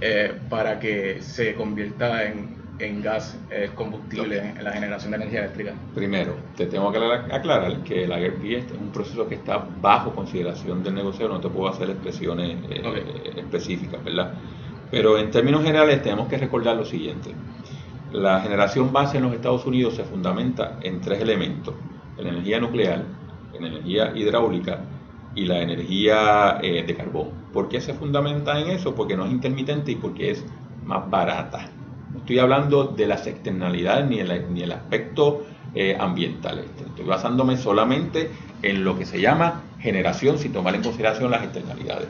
eh, 0.00 0.32
para 0.48 0.78
que 0.78 1.20
se 1.20 1.54
convierta 1.54 2.24
en, 2.24 2.61
en 2.78 3.02
gas 3.02 3.38
eh, 3.50 3.70
combustible 3.74 4.38
en 4.38 4.64
la 4.64 4.72
generación 4.72 5.12
de 5.12 5.16
energía 5.18 5.40
eléctrica? 5.40 5.74
Primero, 5.94 6.36
te 6.56 6.66
tengo 6.66 6.90
que 6.90 6.98
aclarar 6.98 7.82
que 7.82 8.04
el 8.04 8.12
AGRP 8.12 8.44
es 8.44 8.64
un 8.72 8.90
proceso 8.90 9.28
que 9.28 9.36
está 9.36 9.64
bajo 9.80 10.14
consideración 10.14 10.82
del 10.82 10.94
negocio, 10.94 11.28
no 11.28 11.40
te 11.40 11.48
puedo 11.48 11.68
hacer 11.68 11.90
expresiones 11.90 12.58
eh, 12.70 13.34
específicas, 13.36 14.02
¿verdad? 14.02 14.34
Pero 14.90 15.18
en 15.18 15.30
términos 15.30 15.62
generales 15.62 16.02
tenemos 16.02 16.28
que 16.28 16.38
recordar 16.38 16.76
lo 16.76 16.84
siguiente. 16.84 17.30
La 18.12 18.40
generación 18.40 18.92
base 18.92 19.16
en 19.16 19.24
los 19.24 19.32
Estados 19.32 19.64
Unidos 19.64 19.94
se 19.94 20.04
fundamenta 20.04 20.78
en 20.82 21.00
tres 21.00 21.20
elementos. 21.20 21.74
La 22.18 22.28
energía 22.28 22.60
nuclear, 22.60 23.04
la 23.58 23.66
energía 23.66 24.12
hidráulica 24.14 24.80
y 25.34 25.46
la 25.46 25.62
energía 25.62 26.58
eh, 26.62 26.84
de 26.86 26.94
carbón. 26.94 27.30
¿Por 27.52 27.68
qué 27.68 27.80
se 27.80 27.94
fundamenta 27.94 28.60
en 28.60 28.68
eso? 28.68 28.94
Porque 28.94 29.16
no 29.16 29.24
es 29.24 29.32
intermitente 29.32 29.92
y 29.92 29.96
porque 29.96 30.32
es 30.32 30.44
más 30.84 31.08
barata. 31.08 31.70
No 32.12 32.20
estoy 32.20 32.38
hablando 32.38 32.84
de 32.84 33.06
las 33.06 33.26
externalidades 33.26 34.08
ni 34.08 34.20
el, 34.20 34.52
ni 34.52 34.62
el 34.62 34.72
aspecto 34.72 35.44
eh, 35.74 35.96
ambiental. 35.98 36.64
Estoy 36.86 37.04
basándome 37.04 37.56
solamente 37.56 38.30
en 38.62 38.84
lo 38.84 38.98
que 38.98 39.06
se 39.06 39.20
llama 39.20 39.62
generación 39.80 40.38
sin 40.38 40.52
tomar 40.52 40.74
en 40.74 40.82
consideración 40.82 41.30
las 41.30 41.42
externalidades. 41.42 42.08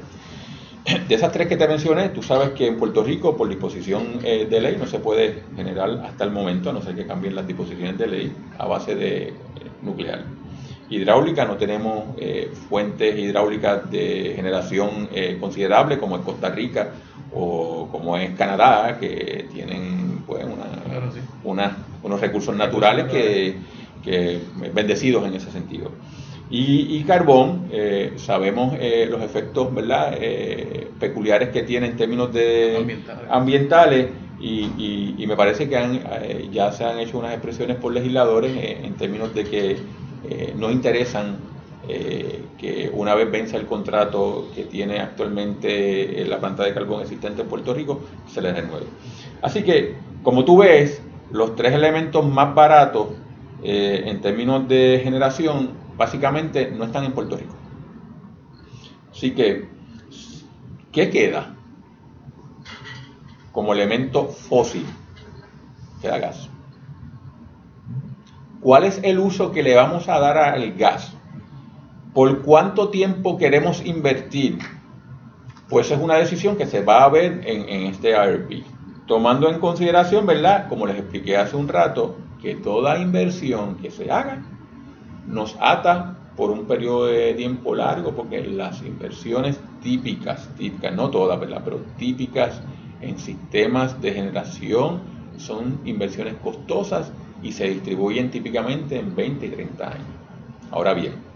De 1.09 1.15
esas 1.15 1.31
tres 1.31 1.47
que 1.47 1.57
te 1.57 1.69
mencioné, 1.69 2.09
tú 2.09 2.23
sabes 2.23 2.51
que 2.51 2.67
en 2.67 2.77
Puerto 2.77 3.05
Rico, 3.05 3.37
por 3.37 3.49
disposición 3.49 4.19
eh, 4.25 4.47
de 4.51 4.61
ley, 4.61 4.77
no 4.77 4.87
se 4.87 4.99
puede 4.99 5.45
generar 5.55 5.91
hasta 6.05 6.25
el 6.25 6.33
momento, 6.33 6.71
a 6.71 6.73
no 6.73 6.83
ser 6.83 6.97
que 6.97 7.07
cambien 7.07 7.37
las 7.37 7.47
disposiciones 7.47 7.97
de 7.97 8.07
ley, 8.09 8.33
a 8.59 8.67
base 8.67 8.97
de 8.97 9.33
nuclear 9.83 10.25
hidráulica, 10.93 11.45
no 11.45 11.57
tenemos 11.57 12.05
eh, 12.19 12.51
fuentes 12.69 13.19
hidráulicas 13.19 13.91
de 13.91 14.33
generación 14.37 15.09
eh, 15.13 15.39
considerable 15.41 15.99
como 15.99 16.17
es 16.17 16.23
Costa 16.23 16.51
Rica 16.51 16.91
o 17.35 17.89
como 17.91 18.17
es 18.17 18.31
Canadá, 18.37 18.99
que 18.99 19.47
tienen 19.53 20.23
pues, 20.27 20.45
una, 21.45 21.77
unos 22.03 22.21
recursos 22.21 22.57
naturales 22.57 23.07
que, 23.07 23.57
que, 24.05 24.41
bendecidos 24.75 25.27
en 25.27 25.35
ese 25.35 25.51
sentido. 25.51 25.91
Y, 26.55 27.03
carbón, 27.05 27.69
eh, 27.73 28.13
sabemos 28.17 28.75
los 29.09 29.23
efectos 29.23 29.75
¿verdad? 29.75 30.15
peculiares 31.01 31.49
que 31.49 31.63
tiene 31.63 31.87
en 31.87 31.97
términos 31.97 32.31
de 32.31 33.01
ambientales, 33.31 34.09
y, 34.39 35.15
y, 35.17 35.27
me 35.27 35.35
parece 35.35 35.69
que 35.69 36.49
ya 36.53 36.73
se 36.73 36.85
han 36.85 36.99
hecho 36.99 37.19
unas 37.19 37.33
expresiones 37.33 37.77
por 37.77 37.95
legisladores 37.95 38.53
en 38.55 38.93
términos 38.95 39.35
de 39.35 39.45
que 39.45 39.77
eh, 40.29 40.55
no 40.57 40.71
interesan 40.71 41.37
eh, 41.89 42.45
que 42.59 42.91
una 42.93 43.15
vez 43.15 43.31
vence 43.31 43.57
el 43.57 43.67
contrato 43.67 44.49
que 44.55 44.65
tiene 44.65 45.01
actualmente 45.01 46.23
eh, 46.23 46.25
la 46.27 46.39
planta 46.39 46.63
de 46.65 46.73
carbón 46.73 47.03
existente 47.03 47.43
en 47.43 47.49
Puerto 47.49 47.75
Rico, 47.75 48.01
se 48.27 48.41
les 48.41 48.55
renueve. 48.55 48.87
Así 49.43 49.63
que, 49.63 49.97
como 50.23 50.45
tú 50.45 50.59
ves, 50.59 51.03
los 51.31 51.57
tres 51.57 51.73
elementos 51.73 52.27
más 52.27 52.55
baratos 52.55 53.09
en 53.65 54.21
términos 54.21 54.67
de 54.67 55.01
generación, 55.05 55.71
básicamente 55.97 56.73
no 56.73 56.85
están 56.85 57.05
en 57.05 57.13
Puerto 57.13 57.37
Rico. 57.37 57.55
Así 59.13 59.33
que, 59.33 59.69
¿qué 60.91 61.11
queda? 61.11 61.55
Como 63.53 63.73
elemento 63.73 64.27
fósil, 64.27 64.85
queda 66.01 66.19
gas. 66.19 66.49
¿Cuál 68.61 68.85
es 68.85 69.01
el 69.03 69.19
uso 69.19 69.53
que 69.53 69.63
le 69.63 69.75
vamos 69.75 70.09
a 70.09 70.19
dar 70.19 70.39
al 70.39 70.73
gas? 70.73 71.13
¿Por 72.15 72.43
cuánto 72.43 72.91
tiempo 72.91 73.39
queremos 73.39 73.85
invertir? 73.87 74.59
Pues 75.71 75.91
es 75.91 75.99
una 75.99 76.17
decisión 76.17 76.57
que 76.57 76.67
se 76.67 76.85
va 76.85 77.05
a 77.05 77.09
ver 77.09 77.41
en, 77.47 77.87
este 77.87 78.11
IRP. 78.11 78.65
Tomando 79.07 79.49
en 79.49 79.59
consideración, 79.59 80.27
¿verdad? 80.27 80.69
Como 80.69 80.87
les 80.87 80.99
expliqué 80.99 81.39
hace 81.39 81.57
un 81.57 81.69
rato, 81.69 82.17
que 82.43 82.57
toda 82.57 82.99
inversión 82.99 83.77
que 83.77 83.91
se 83.91 84.11
haga 84.11 84.43
nos 85.27 85.57
ata 85.61 86.19
por 86.37 86.51
un 86.51 86.67
periodo 86.67 87.07
de 87.07 87.33
tiempo 87.33 87.75
largo, 87.75 88.13
porque 88.13 88.43
las 88.43 88.83
inversiones 88.83 89.59
típicas, 89.83 90.51
típicas, 90.59 90.95
no 90.95 91.09
todas, 91.09 91.41
¿verdad? 91.41 91.63
Pero 91.65 91.81
típicas 91.97 92.61
en 93.01 93.19
sistemas 93.19 94.03
de 94.03 94.13
generación 94.13 95.01
son 95.39 95.81
inversiones 95.87 96.35
costosas 96.43 97.11
y 97.43 97.53
se 97.53 97.69
distribuyen 97.69 98.31
típicamente 98.31 98.99
en 98.99 99.15
20 99.15 99.47
y 99.47 99.49
30 99.49 99.87
años. 99.87 100.07
Ahora 100.71 100.93
bien, 100.95 101.32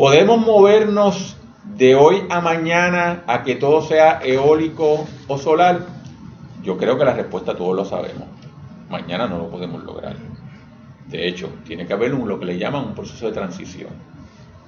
¿podemos 0.00 0.40
movernos 0.40 1.36
de 1.76 1.94
hoy 1.94 2.22
a 2.30 2.40
mañana 2.40 3.22
a 3.26 3.42
que 3.42 3.56
todo 3.56 3.82
sea 3.82 4.18
eólico 4.22 5.06
o 5.28 5.36
solar? 5.36 5.80
Yo 6.62 6.78
creo 6.78 6.96
que 6.96 7.04
la 7.04 7.12
respuesta 7.12 7.54
todos 7.54 7.76
lo 7.76 7.84
sabemos. 7.84 8.26
Mañana 8.88 9.26
no 9.26 9.36
lo 9.36 9.50
podemos 9.50 9.84
lograr. 9.84 10.16
De 11.06 11.28
hecho, 11.28 11.50
tiene 11.66 11.86
que 11.86 11.92
haber 11.92 12.14
un, 12.14 12.26
lo 12.26 12.40
que 12.40 12.46
le 12.46 12.56
llaman 12.56 12.82
un 12.86 12.94
proceso 12.94 13.26
de 13.26 13.32
transición. 13.32 13.90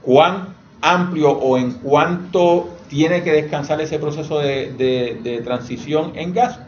¿Cuán 0.02 0.48
amplio 0.82 1.30
o 1.30 1.56
en 1.56 1.78
cuánto 1.78 2.68
tiene 2.90 3.22
que 3.22 3.32
descansar 3.32 3.80
ese 3.80 3.98
proceso 3.98 4.38
de, 4.38 5.40
transición 5.42 6.12
en 6.14 6.34
gas? 6.34 6.60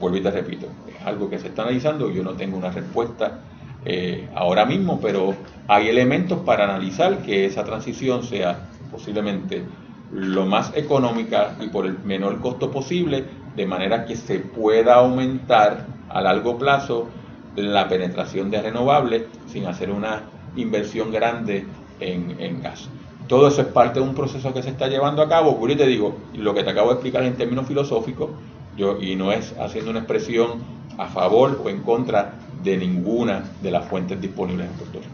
Vuelvo 0.00 0.16
y 0.16 0.22
te 0.22 0.30
repito, 0.30 0.66
es 0.88 1.06
algo 1.06 1.28
que 1.28 1.38
se 1.38 1.48
está 1.48 1.60
analizando, 1.60 2.10
yo 2.10 2.22
no 2.22 2.30
tengo 2.30 2.56
una 2.56 2.70
respuesta 2.70 3.40
eh, 3.84 4.28
ahora 4.34 4.64
mismo, 4.64 5.00
pero 5.00 5.34
hay 5.68 5.88
elementos 5.88 6.40
para 6.40 6.64
analizar 6.64 7.18
que 7.22 7.46
esa 7.46 7.64
transición 7.64 8.22
sea 8.22 8.68
posiblemente 8.90 9.64
lo 10.12 10.44
más 10.46 10.72
económica 10.76 11.56
y 11.60 11.68
por 11.68 11.86
el 11.86 11.98
menor 12.00 12.40
costo 12.40 12.70
posible, 12.70 13.24
de 13.56 13.66
manera 13.66 14.04
que 14.04 14.16
se 14.16 14.38
pueda 14.38 14.96
aumentar 14.96 15.86
a 16.08 16.20
largo 16.20 16.58
plazo 16.58 17.08
la 17.56 17.88
penetración 17.88 18.50
de 18.50 18.62
renovables 18.62 19.24
sin 19.46 19.66
hacer 19.66 19.90
una 19.90 20.22
inversión 20.56 21.10
grande 21.10 21.66
en, 22.00 22.62
gas. 22.62 22.88
Todo 23.26 23.48
eso 23.48 23.62
es 23.62 23.68
parte 23.68 24.00
de 24.00 24.06
un 24.06 24.14
proceso 24.14 24.52
que 24.52 24.62
se 24.62 24.70
está 24.70 24.88
llevando 24.88 25.22
a 25.22 25.28
cabo. 25.28 25.66
Yo 25.66 25.76
te 25.76 25.86
digo, 25.86 26.16
lo 26.34 26.54
que 26.54 26.62
te 26.62 26.70
acabo 26.70 26.88
de 26.88 26.94
explicar 26.94 27.22
en 27.22 27.36
términos 27.36 27.66
filosóficos, 27.66 28.30
yo, 28.76 29.00
y 29.00 29.16
no 29.16 29.32
es 29.32 29.54
haciendo 29.58 29.90
una 29.90 30.00
expresión 30.00 30.62
a 30.98 31.06
favor 31.06 31.60
o 31.64 31.68
en 31.68 31.82
contra 31.82 32.34
de 32.62 32.76
ninguna 32.76 33.44
de 33.62 33.70
las 33.70 33.88
fuentes 33.88 34.20
disponibles 34.20 34.66
en 34.66 34.72
Puerto 34.74 34.98
Rico. 34.98 35.10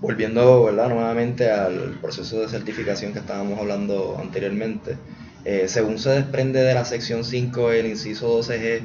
Volviendo 0.00 0.64
¿verdad? 0.64 0.88
nuevamente 0.88 1.50
al 1.50 1.98
proceso 2.00 2.40
de 2.40 2.48
certificación 2.48 3.12
que 3.12 3.20
estábamos 3.20 3.58
hablando 3.58 4.18
anteriormente, 4.20 4.96
eh, 5.44 5.66
según 5.68 5.98
se 5.98 6.10
desprende 6.10 6.60
de 6.62 6.74
la 6.74 6.84
sección 6.84 7.24
5 7.24 7.70
del 7.70 7.86
inciso 7.86 8.38
12G, 8.38 8.82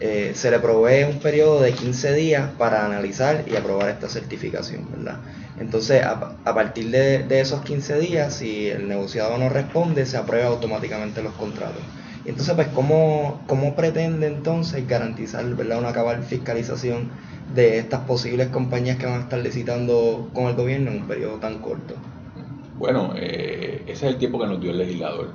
eh, 0.00 0.32
se 0.34 0.50
le 0.50 0.60
provee 0.60 1.04
un 1.04 1.18
periodo 1.18 1.60
de 1.60 1.72
15 1.72 2.14
días 2.14 2.50
para 2.56 2.86
analizar 2.86 3.44
y 3.46 3.56
aprobar 3.56 3.90
esta 3.90 4.08
certificación, 4.08 4.86
¿verdad? 4.90 5.18
Entonces, 5.58 6.04
a, 6.04 6.54
partir 6.54 6.90
de, 6.90 7.40
esos 7.40 7.62
15 7.62 7.98
días, 7.98 8.34
si 8.34 8.68
el 8.68 8.88
negociado 8.88 9.36
no 9.38 9.48
responde, 9.48 10.06
se 10.06 10.16
aprueba 10.16 10.46
automáticamente 10.46 11.20
los 11.20 11.34
contratos. 11.34 11.82
Entonces, 12.28 12.54
pues, 12.54 12.68
¿cómo, 12.68 13.40
cómo 13.46 13.74
pretende 13.74 14.26
entonces 14.26 14.86
garantizar, 14.86 15.46
¿verdad?, 15.54 15.78
una 15.78 15.94
cabal 15.94 16.22
fiscalización 16.22 17.08
de 17.54 17.78
estas 17.78 18.00
posibles 18.00 18.48
compañías 18.48 18.98
que 18.98 19.06
van 19.06 19.14
a 19.14 19.22
estar 19.22 19.38
licitando 19.38 20.28
con 20.34 20.44
el 20.44 20.54
gobierno 20.54 20.90
en 20.90 21.00
un 21.00 21.08
periodo 21.08 21.38
tan 21.38 21.58
corto? 21.60 21.94
Bueno, 22.76 23.14
eh, 23.16 23.82
ese 23.86 24.06
es 24.06 24.12
el 24.12 24.18
tiempo 24.18 24.38
que 24.38 24.46
nos 24.46 24.60
dio 24.60 24.72
el 24.72 24.78
legislador. 24.78 25.30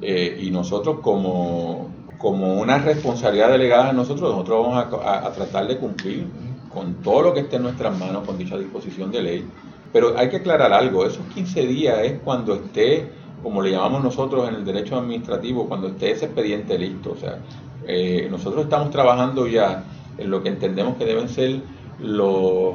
Eh, 0.00 0.38
y 0.40 0.52
nosotros 0.52 1.00
como, 1.00 1.88
como 2.18 2.54
una 2.60 2.78
responsabilidad 2.78 3.50
delegada 3.50 3.90
a 3.90 3.92
nosotros, 3.92 4.30
nosotros 4.30 4.64
vamos 4.64 5.04
a, 5.04 5.32
tratar 5.32 5.66
de 5.66 5.76
cumplir 5.76 6.24
con 6.72 7.02
todo 7.02 7.22
lo 7.22 7.34
que 7.34 7.40
esté 7.40 7.56
en 7.56 7.62
nuestras 7.64 7.98
manos 7.98 8.24
con 8.24 8.38
dicha 8.38 8.56
disposición 8.56 9.10
de 9.10 9.22
ley. 9.22 9.44
Pero 9.92 10.16
hay 10.16 10.28
que 10.28 10.36
aclarar 10.36 10.72
algo, 10.72 11.04
esos 11.04 11.26
15 11.34 11.66
días 11.66 11.98
es 12.04 12.20
cuando 12.20 12.54
esté, 12.54 13.10
como 13.42 13.62
le 13.62 13.70
llamamos 13.70 14.02
nosotros 14.02 14.48
en 14.48 14.56
el 14.56 14.64
derecho 14.64 14.98
administrativo, 14.98 15.68
cuando 15.68 15.88
esté 15.88 16.10
ese 16.12 16.26
expediente 16.26 16.78
listo. 16.78 17.12
O 17.12 17.16
sea, 17.16 17.38
eh, 17.86 18.28
nosotros 18.30 18.64
estamos 18.64 18.90
trabajando 18.90 19.46
ya 19.46 19.84
en 20.18 20.30
lo 20.30 20.42
que 20.42 20.48
entendemos 20.48 20.96
que 20.96 21.04
deben 21.04 21.28
ser 21.28 21.60
los, 22.00 22.74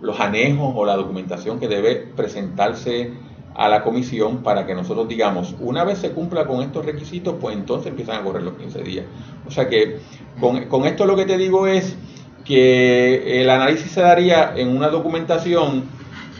los 0.00 0.20
anejos 0.20 0.72
o 0.74 0.84
la 0.84 0.96
documentación 0.96 1.58
que 1.58 1.68
debe 1.68 1.96
presentarse 1.96 3.12
a 3.56 3.68
la 3.68 3.82
comisión 3.82 4.38
para 4.42 4.66
que 4.66 4.74
nosotros 4.74 5.08
digamos, 5.08 5.54
una 5.60 5.82
vez 5.82 5.98
se 5.98 6.10
cumpla 6.10 6.46
con 6.46 6.60
estos 6.60 6.84
requisitos, 6.84 7.36
pues 7.40 7.56
entonces 7.56 7.88
empiezan 7.88 8.20
a 8.20 8.22
correr 8.22 8.42
los 8.42 8.54
15 8.54 8.82
días. 8.82 9.06
O 9.46 9.50
sea 9.50 9.68
que 9.68 9.98
con, 10.38 10.84
esto 10.84 11.06
lo 11.06 11.16
que 11.16 11.24
te 11.24 11.38
digo 11.38 11.66
es 11.66 11.96
que 12.44 13.40
el 13.40 13.48
análisis 13.48 13.90
se 13.90 14.02
daría 14.02 14.52
en 14.54 14.76
una 14.76 14.88
documentación 14.88 15.84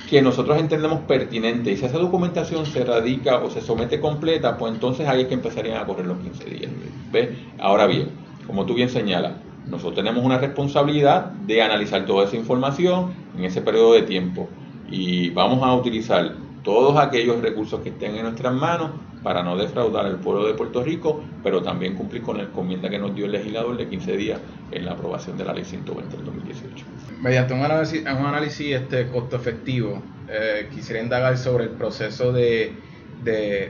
que 0.09 0.23
nosotros 0.23 0.59
entendemos 0.59 1.01
pertinente. 1.01 1.73
Y 1.73 1.77
si 1.77 1.85
esa 1.85 1.99
documentación 1.99 2.66
se 2.66 2.85
radica 2.85 3.38
o 3.38 3.51
se 3.51 3.61
somete 3.61 4.01
completa, 4.01 4.57
pues 4.57 4.73
entonces 4.73 5.09
ahí 5.09 5.23
es 5.23 5.27
que 5.29 5.35
empezarían 5.35 5.79
a 5.79 5.87
correr 5.87 6.07
los 6.07 6.19
15 6.19 6.45
días. 6.45 6.71
¿Ves? 7.12 7.31
Ahora 7.59 7.87
bien, 7.87 8.11
como 8.47 8.64
tú 8.66 8.75
bien 8.75 8.88
señalas, 8.88 9.33
nosotros 9.66 9.97
tenemos 9.97 10.25
una 10.25 10.38
responsabilidad 10.38 11.33
de 11.33 11.62
analizar 11.62 12.07
toda 12.07 12.25
esa 12.25 12.37
información 12.37 13.14
en 13.37 13.45
ese 13.45 13.61
periodo 13.61 13.95
de 13.95 14.03
tiempo. 14.03 14.49
Y 14.88 15.31
vamos 15.31 15.62
a 15.62 15.75
utilizar 15.75 16.35
todos 16.62 16.97
aquellos 16.99 17.40
recursos 17.40 17.81
que 17.81 17.88
estén 17.88 18.14
en 18.16 18.23
nuestras 18.23 18.55
manos 18.55 18.90
para 19.27 19.43
no 19.43 19.57
defraudar 19.57 20.07
al 20.07 20.21
pueblo 20.21 20.47
de 20.47 20.55
Puerto 20.55 20.85
Rico, 20.85 21.21
pero 21.43 21.61
también 21.61 21.97
cumplir 21.97 22.23
con 22.23 22.37
la 22.37 22.45
encomienda 22.45 22.89
que 22.89 22.97
nos 22.97 23.12
dio 23.12 23.27
el 23.27 23.33
legislador 23.33 23.77
de 23.77 23.89
15 23.89 24.17
días 24.17 24.41
en 24.71 24.85
la 24.85 24.93
aprobación 24.93 25.37
de 25.37 25.45
la 25.45 25.53
ley 25.53 25.65
120 25.65 26.17
del 26.17 26.27
2018. 26.27 26.85
Mediante 27.21 27.53
un 27.53 27.65
análisis, 27.65 28.03
un 28.03 28.07
análisis 28.07 28.77
este, 28.77 29.09
costo 29.09 29.35
efectivo, 29.35 30.01
eh, 30.29 30.69
quisiera 30.73 31.03
indagar 31.03 31.37
sobre 31.39 31.65
el 31.65 31.71
proceso 31.71 32.33
de, 32.33 32.73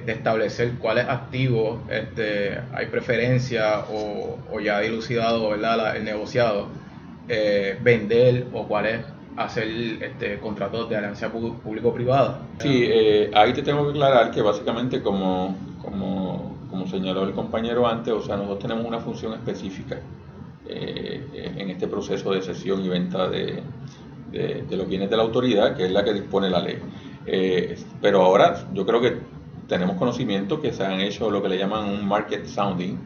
establecer 0.06 0.72
cuáles 0.72 1.08
activos 1.08 1.78
este, 1.88 2.60
hay 2.74 2.88
preferencia 2.90 3.86
o, 3.90 4.60
ya 4.60 4.80
dilucidado 4.80 5.48
¿verdad? 5.48 5.96
el 5.96 6.04
negociado, 6.04 6.68
eh, 7.30 7.78
vender 7.82 8.48
o 8.52 8.68
cuáles 8.68 9.00
hacer 9.36 9.68
este, 10.02 10.38
contratos 10.38 10.88
de 10.88 10.96
alianza 10.96 11.30
público-privada. 11.30 12.40
Sí, 12.58 12.84
eh, 12.84 13.30
ahí 13.34 13.52
te 13.52 13.62
tengo 13.62 13.84
que 13.84 13.90
aclarar 13.90 14.30
que 14.30 14.40
básicamente 14.40 15.02
como, 15.02 15.54
como, 15.82 16.56
como, 16.70 16.86
señaló 16.86 17.24
el 17.24 17.32
compañero 17.32 17.86
antes, 17.86 18.12
o 18.14 18.22
sea, 18.22 18.36
nosotros 18.36 18.60
tenemos 18.60 18.86
una 18.86 18.98
función 18.98 19.34
específica 19.34 20.00
eh, 20.66 21.52
en 21.56 21.70
este 21.70 21.86
proceso 21.86 22.32
de 22.32 22.40
cesión 22.40 22.82
y 22.82 22.88
venta 22.88 23.28
de, 23.28 23.62
de, 24.32 24.76
los 24.76 24.88
bienes 24.88 25.10
de 25.10 25.16
la 25.16 25.22
autoridad, 25.22 25.76
que 25.76 25.84
es 25.84 25.92
la 25.92 26.02
que 26.02 26.14
dispone 26.14 26.48
la 26.48 26.60
ley. 26.60 26.78
Eh, 27.26 27.76
pero 28.00 28.22
ahora 28.22 28.68
yo 28.72 28.86
creo 28.86 29.00
que 29.00 29.18
tenemos 29.68 29.96
conocimiento 29.96 30.60
que 30.60 30.72
se 30.72 30.84
han 30.84 31.00
hecho 31.00 31.30
lo 31.30 31.42
que 31.42 31.48
le 31.48 31.58
llaman 31.58 31.88
un 31.88 32.06
market 32.06 32.46
sounding, 32.46 32.96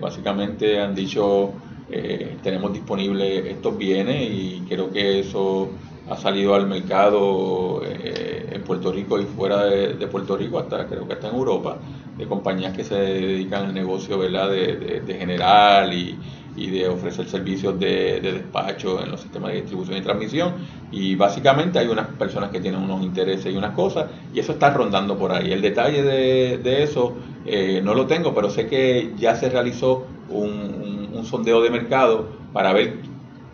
básicamente 0.00 0.80
han 0.80 0.94
dicho 0.94 1.52
eh, 1.90 2.36
tenemos 2.42 2.72
disponibles 2.72 3.46
estos 3.46 3.76
bienes 3.76 4.30
y 4.30 4.64
creo 4.68 4.90
que 4.90 5.20
eso 5.20 5.70
ha 6.08 6.16
salido 6.16 6.54
al 6.54 6.66
mercado 6.66 7.82
eh, 7.84 8.50
en 8.52 8.62
Puerto 8.62 8.92
Rico 8.92 9.18
y 9.18 9.24
fuera 9.24 9.64
de, 9.64 10.06
Puerto 10.06 10.36
Rico, 10.36 10.58
hasta 10.58 10.86
creo 10.86 11.06
que 11.06 11.14
hasta 11.14 11.28
en 11.28 11.34
Europa, 11.34 11.78
de 12.16 12.26
compañías 12.26 12.76
que 12.76 12.84
se 12.84 12.94
dedican 12.94 13.66
al 13.66 13.74
negocio. 13.74 14.18
De, 14.18 15.00
de, 15.04 15.14
general 15.14 15.92
y, 15.92 16.18
y, 16.56 16.70
de 16.70 16.88
ofrecer 16.88 17.26
servicios 17.26 17.78
de, 17.78 18.20
despacho 18.20 19.02
en 19.02 19.10
los 19.10 19.20
sistemas 19.20 19.52
de 19.52 19.56
distribución 19.62 19.96
y 19.96 20.02
transmisión. 20.02 20.52
Y 20.92 21.14
básicamente 21.14 21.78
hay 21.78 21.88
unas 21.88 22.06
personas 22.08 22.50
que 22.50 22.60
tienen 22.60 22.80
unos 22.80 23.02
intereses 23.02 23.52
y 23.52 23.56
unas 23.56 23.74
cosas, 23.74 24.06
y 24.32 24.40
eso 24.40 24.52
está 24.52 24.70
rondando 24.70 25.18
por 25.18 25.32
ahí. 25.32 25.52
El 25.52 25.62
detalle 25.62 26.02
de, 26.02 26.82
eso 26.82 27.14
eh, 27.46 27.80
no 27.82 27.94
lo 27.94 28.06
tengo, 28.06 28.34
pero 28.34 28.50
sé 28.50 28.66
que 28.66 29.12
ya 29.16 29.34
se 29.34 29.48
realizó 29.48 30.06
un 30.28 30.83
sondeo 31.24 31.62
de 31.62 31.70
mercado 31.70 32.28
para 32.52 32.72
ver 32.72 32.98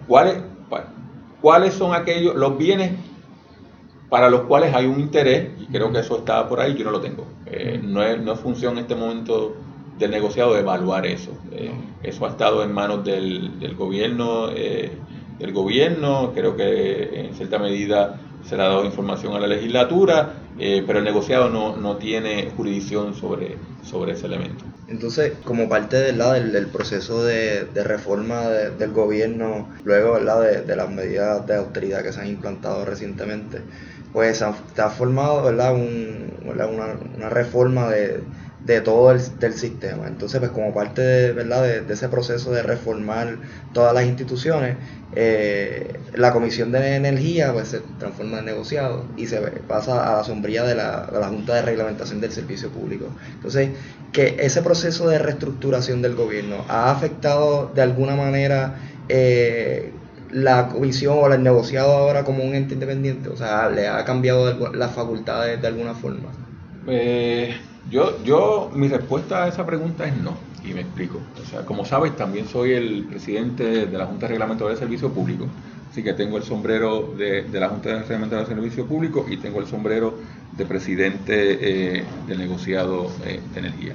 cuáles, 0.07 0.39
cuáles 1.41 1.75
son 1.75 1.95
aquellos, 1.95 2.35
los 2.35 2.59
bienes 2.59 2.93
para 4.09 4.29
los 4.29 4.43
cuales 4.43 4.75
hay 4.75 4.87
un 4.87 5.01
interés, 5.01 5.51
y 5.61 5.67
creo 5.67 5.93
que 5.93 6.01
eso 6.01 6.19
está 6.19 6.49
por 6.49 6.61
ahí, 6.61 6.75
yo 6.75 6.85
no 6.85 6.91
lo 6.91 7.01
tengo. 7.01 7.27
Eh, 7.47 7.81
no, 7.83 8.03
es, 8.03 8.21
no 8.21 8.33
es 8.33 8.41
función 8.41 8.73
en 8.73 8.81
este 8.81 8.97
momento 8.97 9.55
del 9.99 10.11
negociado 10.11 10.59
evaluar 10.59 11.07
eso. 11.07 11.31
Eh, 11.53 11.71
eso 12.03 12.27
ha 12.27 12.31
estado 12.31 12.65
en 12.65 12.73
manos 12.73 13.05
del, 13.05 13.61
del 13.61 13.77
gobierno, 13.77 14.51
eh, 14.51 14.91
del 15.39 15.53
gobierno, 15.53 16.33
creo 16.35 16.57
que 16.57 17.21
en 17.21 17.35
cierta 17.35 17.59
medida 17.59 18.19
se 18.45 18.57
le 18.57 18.63
ha 18.63 18.67
dado 18.67 18.85
información 18.85 19.35
a 19.35 19.41
la 19.41 19.47
legislatura, 19.47 20.35
pero 20.59 20.99
el 20.99 21.05
negociado 21.05 21.49
no, 21.49 21.77
no 21.77 21.97
tiene 21.97 22.51
jurisdicción 22.57 23.15
sobre, 23.15 23.57
sobre 23.83 24.13
ese 24.13 24.27
elemento. 24.27 24.65
Entonces, 24.91 25.35
como 25.45 25.69
parte 25.69 25.97
del, 25.97 26.19
del 26.53 26.67
proceso 26.67 27.23
de, 27.23 27.65
reforma 27.85 28.49
del 28.49 28.91
gobierno, 28.91 29.69
luego 29.85 30.15
¿verdad? 30.15 30.65
De, 30.67 30.77
las 30.77 30.91
medidas 30.91 31.47
de 31.47 31.55
autoridad 31.55 32.03
que 32.03 32.13
se 32.13 32.21
han 32.21 32.27
implantado 32.27 32.85
recientemente, 32.85 33.61
pues 34.13 34.39
se 34.39 34.45
ha, 34.45 34.91
formado 34.91 35.45
¿verdad? 35.45 35.75
Una, 35.75 37.29
reforma 37.29 37.89
de, 37.89 38.25
de 38.65 38.81
todo 38.81 39.11
el 39.13 39.21
del 39.39 39.55
sistema. 39.55 40.07
Entonces, 40.07 40.39
pues 40.39 40.53
como 40.53 40.75
parte 40.75 41.03
de, 41.03 41.33
¿verdad? 41.33 41.63
De, 41.63 41.93
ese 41.93 42.09
proceso 42.09 42.53
de 42.53 42.63
reformar 42.63 43.39
todas 43.73 43.95
las 43.95 44.05
instituciones, 44.05 44.77
eh, 45.17 45.99
la 46.15 46.33
Comisión 46.33 46.71
de 46.71 46.95
Energía 46.97 47.53
pues, 47.53 47.69
se 47.69 47.81
transforma 47.99 48.41
en 48.41 48.45
negociado 48.45 49.07
y 49.17 49.27
se 49.27 49.41
pasa 49.41 50.13
a 50.13 50.19
la 50.19 50.25
sombrilla 50.25 50.65
de 50.65 50.75
la, 50.75 51.09
de 51.13 51.21
la 51.21 51.29
Junta 51.29 51.55
de 51.55 51.63
Reglamentación 51.63 52.21
del 52.21 52.33
Servicio 52.33 52.71
Público. 52.71 53.07
Entonces, 53.35 53.71
que 54.13 54.37
ese 54.41 54.63
proceso 54.63 55.09
de 55.09 55.19
reestructuración 55.19 56.03
del 56.03 56.15
gobierno 56.15 56.65
ha 56.69 56.91
afectado 56.91 57.71
de 57.75 57.83
alguna 57.83 58.15
manera 58.15 58.77
eh, 59.09 59.93
la 60.31 60.69
comisión 60.69 61.19
o 61.19 61.33
el 61.33 61.43
negociado 61.43 61.93
ahora 61.93 62.25
como 62.25 62.45
un 62.45 62.55
ente 62.55 62.75
independiente, 62.75 63.29
o 63.29 63.37
sea, 63.37 63.69
le 63.69 63.89
ha 63.89 64.05
cambiado 64.05 64.73
las 64.73 64.93
facultades 64.93 65.61
de 65.61 65.67
alguna 65.67 65.95
forma. 65.95 66.29
Eh, 66.87 67.55
yo, 67.91 68.23
yo, 68.25 68.71
mi 68.75 68.89
respuesta 68.89 69.45
a 69.45 69.49
esa 69.49 69.67
pregunta 69.67 70.07
es 70.07 70.17
no, 70.17 70.37
y 70.65 70.73
me 70.73 70.81
explico. 70.81 71.21
O 71.41 71.47
sea, 71.47 71.65
como 71.67 71.85
sabes, 71.85 72.17
también 72.17 72.47
soy 72.47 72.73
el 72.73 73.05
presidente 73.05 73.87
de 73.87 73.99
la 73.99 74.07
Junta 74.07 74.29
Reglamentaria 74.29 74.75
de 74.75 74.79
Servicio 74.79 75.13
Público, 75.13 75.47
así 75.91 76.03
que 76.03 76.15
tengo 76.15 76.37
el 76.37 76.45
sombrero 76.45 77.15
de, 77.17 77.47
la 77.53 77.69
Junta 77.69 78.03
Reglamentaria 78.03 78.45
de 78.45 78.55
Servicio 78.55 78.87
Público 78.87 79.27
y 79.29 79.37
tengo 79.37 79.61
el 79.61 79.67
sombrero 79.67 80.15
de 80.57 80.67
presidente 80.67 81.99
eh, 81.99 82.05
del 82.27 82.39
negociado 82.39 83.11
eh, 83.25 83.41
de 83.53 83.59
energía. 83.61 83.95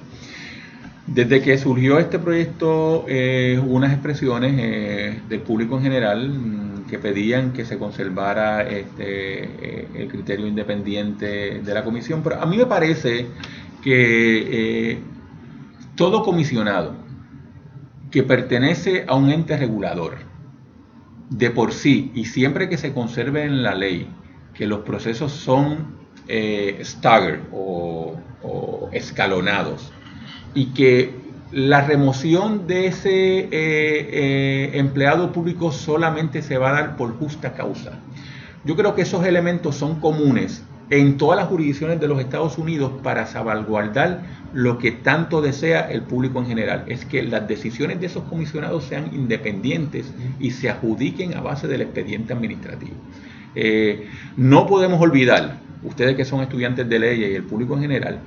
Desde 1.07 1.39
que 1.41 1.55
surgió 1.59 1.99
este 1.99 2.17
proyecto, 2.17 3.05
eh, 3.07 3.61
hubo 3.63 3.75
unas 3.75 3.93
expresiones 3.93 4.55
eh, 4.57 5.19
del 5.29 5.41
público 5.41 5.77
en 5.77 5.83
general 5.83 6.29
mm, 6.29 6.85
que 6.89 6.97
pedían 6.97 7.53
que 7.53 7.63
se 7.63 7.77
conservara 7.77 8.63
este, 8.63 9.43
eh, 9.43 9.87
el 9.93 10.07
criterio 10.07 10.47
independiente 10.47 11.61
de 11.63 11.73
la 11.75 11.83
comisión, 11.83 12.23
pero 12.23 12.41
a 12.41 12.47
mí 12.47 12.57
me 12.57 12.65
parece 12.65 13.27
que 13.85 14.99
todo 15.95 16.23
comisionado 16.23 16.95
que 18.11 18.23
pertenece 18.23 19.05
a 19.07 19.15
un 19.15 19.29
ente 19.29 19.55
regulador, 19.55 20.15
de 21.29 21.51
por 21.51 21.71
sí, 21.71 22.11
y 22.15 22.25
siempre 22.25 22.67
que 22.67 22.77
se 22.77 22.93
conserve 22.93 23.43
en 23.43 23.63
la 23.63 23.75
ley, 23.75 24.09
que 24.53 24.65
los 24.65 24.79
procesos 24.79 25.31
son 25.31 25.95
staggered 26.81 27.41
o 27.53 28.15
escalonados, 28.91 29.91
y 30.53 30.73
que 30.73 31.25
la 31.51 31.81
remoción 31.81 32.67
de 32.67 32.87
ese 32.87 33.39
eh, 33.39 33.49
eh, 33.51 34.71
empleado 34.73 35.31
público 35.31 35.71
solamente 35.71 36.41
se 36.41 36.57
va 36.57 36.69
a 36.69 36.73
dar 36.73 36.97
por 36.97 37.17
justa 37.17 37.53
causa. 37.53 37.99
Yo 38.63 38.75
creo 38.75 38.95
que 38.95 39.03
esos 39.03 39.25
elementos 39.25 39.75
son 39.75 39.99
comunes 39.99 40.63
en 40.89 41.17
todas 41.17 41.37
las 41.37 41.47
jurisdicciones 41.47 41.99
de 41.99 42.07
los 42.07 42.19
Estados 42.19 42.57
Unidos 42.57 42.91
para 43.01 43.25
salvaguardar 43.25 44.23
lo 44.53 44.77
que 44.77 44.91
tanto 44.91 45.41
desea 45.41 45.89
el 45.91 46.03
público 46.03 46.39
en 46.39 46.47
general, 46.47 46.83
es 46.87 47.05
que 47.05 47.23
las 47.23 47.47
decisiones 47.47 47.99
de 47.99 48.05
esos 48.05 48.23
comisionados 48.25 48.85
sean 48.85 49.09
independientes 49.13 50.13
y 50.39 50.51
se 50.51 50.69
adjudiquen 50.69 51.35
a 51.35 51.41
base 51.41 51.67
del 51.67 51.81
expediente 51.81 52.33
administrativo. 52.33 52.95
Eh, 53.55 54.07
no 54.37 54.67
podemos 54.67 55.01
olvidar, 55.01 55.59
ustedes 55.83 56.15
que 56.15 56.25
son 56.25 56.41
estudiantes 56.41 56.87
de 56.87 56.99
ley 56.99 57.21
y 57.21 57.35
el 57.35 57.43
público 57.43 57.75
en 57.75 57.81
general, 57.81 58.19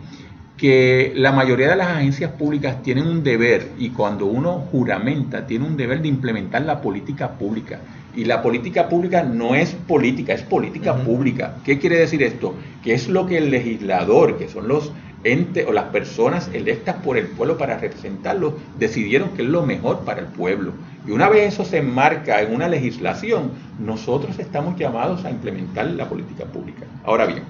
que 0.57 1.13
la 1.15 1.31
mayoría 1.31 1.71
de 1.71 1.77
las 1.77 1.89
agencias 1.89 2.33
públicas 2.33 2.83
tienen 2.83 3.07
un 3.07 3.23
deber 3.23 3.71
y 3.79 3.91
cuando 3.91 4.27
uno 4.27 4.67
juramenta 4.73 5.47
tiene 5.47 5.65
un 5.65 5.77
deber 5.77 6.03
de 6.03 6.09
implementar 6.09 6.63
la 6.63 6.81
política 6.81 7.31
pública. 7.39 7.79
Y 8.19 8.25
la 8.25 8.43
política 8.43 8.89
pública 8.89 9.23
no 9.23 9.55
es 9.55 9.75
política, 9.75 10.33
es 10.33 10.43
política 10.43 10.93
pública. 10.93 11.59
¿Qué 11.65 11.79
quiere 11.79 12.01
decir 12.01 12.21
esto? 12.25 12.53
Que 12.83 12.93
es 12.93 13.09
lo 13.09 13.27
que 13.27 13.39
el 13.39 13.49
legislador, 13.49 14.37
que 14.39 14.49
son 14.49 14.67
los 14.67 14.91
entes 15.23 15.65
o 15.69 15.73
las 15.73 15.85
personas 15.85 16.51
electas 16.53 16.97
por 16.97 17.17
el 17.17 17.29
pueblo 17.29 17.57
para 17.57 17.79
representarlo, 17.79 18.57
decidieron 18.77 19.29
que 19.37 19.43
es 19.43 19.49
lo 19.49 19.65
mejor 19.65 20.01
para 20.01 20.19
el 20.19 20.27
pueblo. 20.27 20.73
Y 21.07 21.13
una 21.13 21.29
vez 21.29 21.55
eso 21.55 21.65
se 21.65 21.79
enmarca 21.79 22.43
en 22.43 22.53
una 22.53 22.67
legislación, 22.67 23.53
nosotros 23.79 24.37
estamos 24.41 24.77
llamados 24.77 25.25
a 25.25 25.31
implementar 25.31 25.87
la 25.87 26.09
política 26.09 26.45
pública. 26.45 26.87
Ahora 27.05 27.25
bien, 27.25 27.45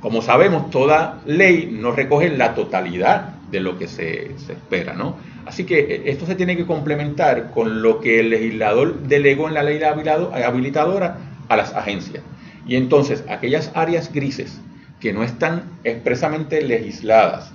como 0.00 0.22
sabemos, 0.22 0.70
toda 0.70 1.22
ley 1.26 1.76
no 1.76 1.90
recoge 1.90 2.30
la 2.30 2.54
totalidad 2.54 3.34
de 3.50 3.58
lo 3.58 3.78
que 3.78 3.88
se, 3.88 4.30
espera, 4.48 4.92
¿no? 4.92 5.16
Así 5.46 5.64
que 5.64 5.78
eh, 5.78 6.02
esto 6.06 6.26
se 6.26 6.34
tiene 6.34 6.56
que 6.56 6.66
complementar 6.66 7.50
con 7.52 7.80
lo 7.80 8.00
que 8.00 8.20
el 8.20 8.30
legislador 8.30 9.00
delegó 9.02 9.48
en 9.48 9.54
la 9.54 9.62
ley 9.62 9.80
habilitadora 9.82 11.18
a 11.48 11.56
las 11.56 11.72
agencias. 11.72 12.22
Y 12.66 12.76
entonces, 12.76 13.24
aquellas 13.28 13.70
áreas 13.74 14.12
grises 14.12 14.60
que 15.00 15.12
no 15.12 15.22
están 15.22 15.64
expresamente 15.84 16.60
legisladas, 16.62 17.52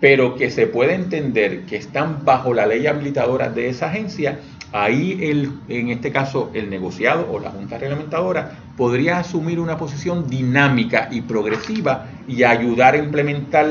pero 0.00 0.34
que 0.34 0.50
se 0.50 0.66
puede 0.66 0.94
entender 0.94 1.62
que 1.66 1.76
están 1.76 2.24
bajo 2.24 2.54
la 2.54 2.66
ley 2.66 2.86
habilitadora 2.86 3.50
de 3.50 3.68
esa 3.68 3.88
agencia, 3.88 4.38
ahí 4.72 5.18
el, 5.22 5.52
en 5.68 5.88
este 5.90 6.12
caso 6.12 6.50
el 6.54 6.70
negociado 6.70 7.28
o 7.30 7.38
la 7.38 7.50
junta 7.50 7.78
reglamentadora 7.78 8.52
podría 8.76 9.18
asumir 9.18 9.60
una 9.60 9.76
posición 9.76 10.28
dinámica 10.28 11.08
y 11.10 11.22
progresiva 11.22 12.06
y 12.28 12.44
ayudar 12.44 12.94
a 12.94 12.98
implementar 12.98 13.66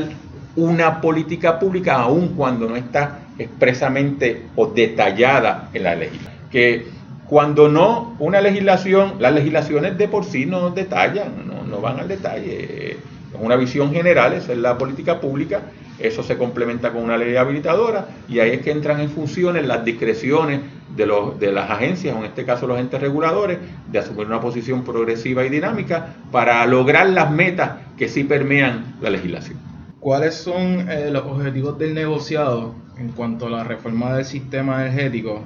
una 0.56 1.02
política 1.02 1.60
pública 1.60 1.96
aun 1.96 2.30
cuando 2.30 2.68
no 2.68 2.76
está 2.76 3.25
expresamente 3.38 4.44
o 4.56 4.68
detallada 4.68 5.70
en 5.74 5.84
la 5.84 5.96
legislación. 5.96 6.34
Que 6.52 6.86
cuando 7.28 7.70
no, 7.70 8.16
una 8.20 8.42
legislación, 8.42 9.16
las 9.20 9.34
legislaciones 9.34 9.98
de 9.98 10.08
por 10.08 10.26
sí 10.26 10.46
no 10.46 10.70
detallan, 10.70 11.48
no, 11.48 11.64
no 11.64 11.82
van 11.82 12.00
al 12.00 12.08
detalle. 12.08 12.92
Es 12.92 12.98
una 13.40 13.56
visión 13.56 13.92
general, 13.92 14.34
esa 14.34 14.54
es 14.54 14.60
la 14.60 14.78
política 14.78 15.20
pública, 15.20 15.62
eso 16.00 16.24
se 16.24 16.38
complementa 16.38 16.92
con 16.92 17.04
una 17.04 17.18
ley 17.18 17.36
habilitadora 17.36 18.08
y 18.28 18.40
ahí 18.40 18.52
es 18.52 18.62
que 18.62 18.72
entran 18.72 19.00
en 19.00 19.10
funciones 19.10 19.66
las 19.66 19.84
discreciones 19.86 20.62
de, 20.96 21.06
los, 21.06 21.40
de 21.40 21.52
las 21.52 21.70
agencias, 21.70 22.16
en 22.16 22.26
este 22.26 22.46
caso 22.46 22.68
los 22.68 22.80
entes 22.80 23.02
reguladores, 23.02 23.60
de 23.92 24.00
asumir 24.00 24.28
una 24.28 24.42
posición 24.42 24.84
progresiva 24.84 25.46
y 25.46 25.50
dinámica 25.50 26.16
para 26.32 26.66
lograr 26.66 27.10
las 27.10 27.32
metas 27.32 27.72
que 27.98 28.08
sí 28.08 28.24
permean 28.24 28.96
la 29.02 29.10
legislación. 29.10 29.58
¿Cuáles 30.06 30.36
son 30.36 30.88
eh, 30.88 31.10
los 31.10 31.24
objetivos 31.24 31.80
del 31.80 31.96
negociado 31.96 32.76
en 32.96 33.10
cuanto 33.10 33.48
a 33.48 33.50
la 33.50 33.64
reforma 33.64 34.14
del 34.14 34.24
sistema 34.24 34.86
energético 34.86 35.42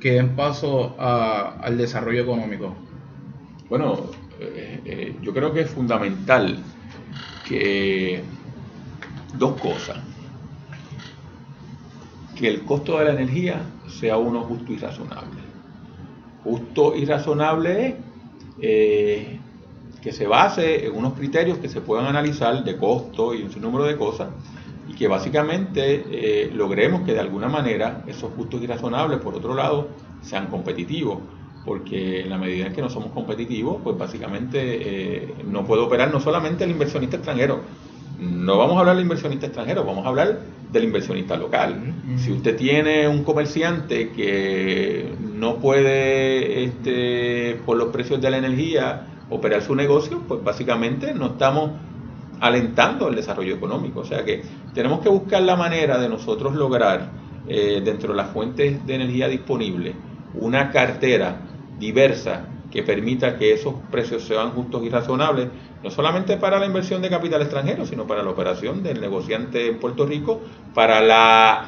que 0.00 0.12
den 0.12 0.34
paso 0.34 0.96
al 0.98 1.76
desarrollo 1.76 2.22
económico? 2.22 2.74
Bueno, 3.68 4.06
eh, 4.40 4.80
eh, 4.86 5.16
yo 5.20 5.34
creo 5.34 5.52
que 5.52 5.60
es 5.60 5.70
fundamental 5.70 6.60
que 7.46 8.22
dos 9.36 9.60
cosas. 9.60 9.98
Que 12.36 12.48
el 12.48 12.62
costo 12.62 12.98
de 13.00 13.04
la 13.04 13.12
energía 13.12 13.60
sea 13.86 14.16
uno 14.16 14.44
justo 14.44 14.72
y 14.72 14.78
razonable. 14.78 15.42
Justo 16.42 16.96
y 16.96 17.04
razonable 17.04 17.98
es 18.62 19.26
que 20.02 20.12
se 20.12 20.26
base 20.26 20.86
en 20.86 20.96
unos 20.96 21.14
criterios 21.14 21.58
que 21.58 21.68
se 21.68 21.80
puedan 21.80 22.06
analizar 22.06 22.64
de 22.64 22.76
costo 22.76 23.34
y 23.34 23.42
un 23.42 23.52
sinnúmero 23.52 23.84
de 23.84 23.96
cosas 23.96 24.28
y 24.88 24.94
que 24.94 25.08
básicamente 25.08 26.04
eh, 26.10 26.50
logremos 26.52 27.02
que 27.02 27.12
de 27.12 27.20
alguna 27.20 27.48
manera 27.48 28.02
esos 28.06 28.32
justos 28.34 28.62
y 28.62 28.66
razonables, 28.66 29.20
por 29.20 29.34
otro 29.34 29.54
lado, 29.54 29.88
sean 30.22 30.46
competitivos 30.46 31.18
porque 31.64 32.22
en 32.22 32.30
la 32.30 32.38
medida 32.38 32.66
en 32.66 32.72
que 32.72 32.80
no 32.80 32.88
somos 32.88 33.12
competitivos, 33.12 33.78
pues 33.82 33.96
básicamente 33.96 34.58
eh, 34.62 35.34
no 35.44 35.64
puede 35.66 35.82
operar 35.82 36.12
no 36.12 36.20
solamente 36.20 36.64
el 36.64 36.70
inversionista 36.70 37.16
extranjero, 37.16 37.60
no 38.18 38.58
vamos 38.58 38.76
a 38.76 38.80
hablar 38.80 38.96
del 38.96 39.04
inversionista 39.04 39.46
extranjero, 39.46 39.84
vamos 39.84 40.04
a 40.04 40.08
hablar 40.08 40.40
del 40.72 40.84
inversionista 40.84 41.36
local. 41.36 41.94
Si 42.16 42.32
usted 42.32 42.56
tiene 42.56 43.08
un 43.08 43.24
comerciante 43.24 44.10
que 44.10 45.14
no 45.34 45.56
puede, 45.56 46.64
este, 46.64 47.60
por 47.64 47.76
los 47.76 47.88
precios 47.88 48.20
de 48.20 48.30
la 48.30 48.38
energía, 48.38 49.06
operar 49.30 49.62
su 49.62 49.74
negocio, 49.74 50.22
pues 50.26 50.42
básicamente 50.42 51.14
no 51.14 51.26
estamos 51.26 51.70
alentando 52.40 53.08
el 53.08 53.14
desarrollo 53.14 53.54
económico. 53.54 54.00
O 54.00 54.04
sea 54.04 54.24
que 54.24 54.42
tenemos 54.74 55.00
que 55.00 55.08
buscar 55.08 55.42
la 55.42 55.56
manera 55.56 55.98
de 55.98 56.08
nosotros 56.08 56.54
lograr, 56.54 57.10
eh, 57.48 57.80
dentro 57.84 58.12
de 58.12 58.16
las 58.16 58.30
fuentes 58.30 58.84
de 58.86 58.94
energía 58.94 59.28
disponibles, 59.28 59.94
una 60.34 60.70
cartera 60.70 61.40
diversa 61.78 62.46
que 62.70 62.82
permita 62.82 63.36
que 63.36 63.52
esos 63.52 63.74
precios 63.90 64.22
sean 64.22 64.50
justos 64.50 64.84
y 64.84 64.88
razonables, 64.88 65.48
no 65.82 65.90
solamente 65.90 66.36
para 66.36 66.58
la 66.58 66.66
inversión 66.66 67.02
de 67.02 67.08
capital 67.08 67.42
extranjero, 67.42 67.84
sino 67.86 68.06
para 68.06 68.22
la 68.22 68.30
operación 68.30 68.82
del 68.82 69.00
negociante 69.00 69.66
en 69.66 69.78
Puerto 69.78 70.06
Rico, 70.06 70.40
para 70.74 71.00
la 71.00 71.66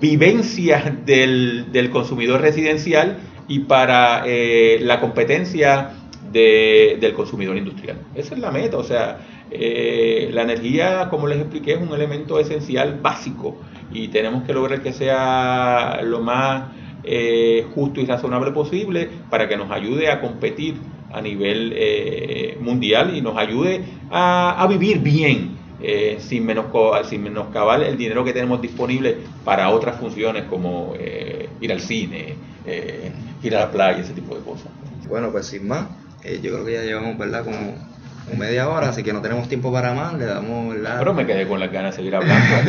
vivencia 0.00 0.96
del, 1.04 1.90
consumidor 1.92 2.40
residencial 2.40 3.18
y 3.48 3.60
para 3.60 4.22
eh, 4.26 4.78
la 4.82 5.00
competencia 5.00 5.90
del 6.30 7.12
consumidor 7.14 7.56
industrial. 7.56 8.08
Esa 8.14 8.34
es 8.34 8.40
la 8.40 8.50
meta, 8.50 8.76
o 8.78 8.84
sea, 8.84 9.26
eh, 9.48 10.28
la 10.32 10.42
energía, 10.42 11.08
como 11.10 11.26
les 11.26 11.38
expliqué, 11.40 11.72
es 11.72 11.80
un 11.80 11.92
elemento 11.94 12.38
esencial 12.38 13.00
básico 13.00 13.62
y 13.88 14.08
tenemos 14.08 14.44
que 14.44 14.52
lograr 14.52 14.82
que 14.82 14.92
sea 14.92 16.00
lo 16.02 16.20
más 16.20 16.76
eh, 17.02 17.64
justo 17.74 18.00
y 18.00 18.06
razonable 18.06 18.52
posible 18.52 19.06
para 19.28 19.48
que 19.48 19.56
nos 19.56 19.70
ayude 19.70 20.08
a 20.10 20.20
competir 20.20 20.92
a 21.08 21.20
nivel 21.20 21.72
eh, 21.74 22.56
mundial 22.60 23.16
y 23.16 23.20
nos 23.22 23.36
ayude 23.36 24.04
a, 24.08 24.66
vivir 24.68 24.98
bien 25.00 25.74
eh, 25.78 26.18
sin, 26.20 26.44
menosco- 26.46 27.02
sin 27.04 27.22
menoscabar 27.22 27.82
el 27.82 27.96
dinero 27.96 28.24
que 28.24 28.32
tenemos 28.32 28.60
disponible 28.60 29.30
para 29.42 29.70
otras 29.70 29.98
funciones 29.98 30.44
como 30.44 30.94
eh, 30.98 31.56
ir 31.60 31.72
al 31.72 31.80
cine, 31.80 32.42
eh, 32.62 33.16
ir 33.40 33.56
a 33.56 33.60
la 33.60 33.70
playa, 33.72 33.98
ese 34.00 34.14
tipo 34.14 34.36
de 34.36 34.44
cosas. 34.44 34.72
Bueno, 35.08 35.32
pues 35.32 35.46
sin 35.46 35.66
más, 35.66 35.99
eh, 36.22 36.40
yo 36.42 36.52
creo 36.52 36.64
que 36.64 36.72
ya 36.72 36.82
llevamos, 36.82 37.18
¿verdad? 37.18 37.44
Como, 37.44 37.90
media 38.36 38.68
hora, 38.68 38.90
así 38.90 39.02
que 39.02 39.12
no 39.12 39.20
tenemos 39.20 39.48
tiempo 39.48 39.72
para 39.72 39.92
más, 39.92 40.14
le 40.14 40.24
damos, 40.24 40.72
¿verdad? 40.72 40.96
Pero 41.00 41.14
me 41.14 41.26
quedé 41.26 41.48
con 41.48 41.58
las 41.58 41.72
ganas 41.72 41.92
de 41.92 41.96
seguir 41.96 42.14
hablando. 42.14 42.56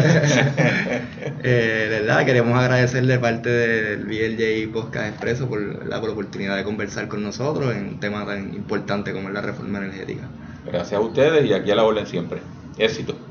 Eh, 1.44 1.88
verdad, 1.90 2.24
queremos 2.24 2.56
agradecerle 2.58 3.14
de 3.14 3.20
parte 3.20 3.50
del 3.50 4.06
BLJ 4.06 4.72
Podcast 4.72 5.08
Expreso 5.08 5.50
por, 5.50 5.60
¿verdad? 5.60 6.00
por 6.00 6.10
la 6.10 6.14
oportunidad 6.14 6.56
de 6.56 6.64
conversar 6.64 7.08
con 7.08 7.24
nosotros 7.24 7.76
en 7.76 7.88
un 7.88 8.00
tema 8.00 8.26
tan 8.28 8.54
importante 8.54 9.12
como 9.12 9.28
es 9.28 9.34
la 9.34 9.42
reforma 9.42 9.80
energética. 9.80 10.30
Gracias 10.66 10.94
a 10.94 11.00
ustedes 11.00 11.46
y 11.46 11.54
aquí 11.54 11.72
a 11.72 11.76
la 11.76 11.84
orden 11.84 12.06
siempre. 12.06 12.42
Éxito. 12.78 13.16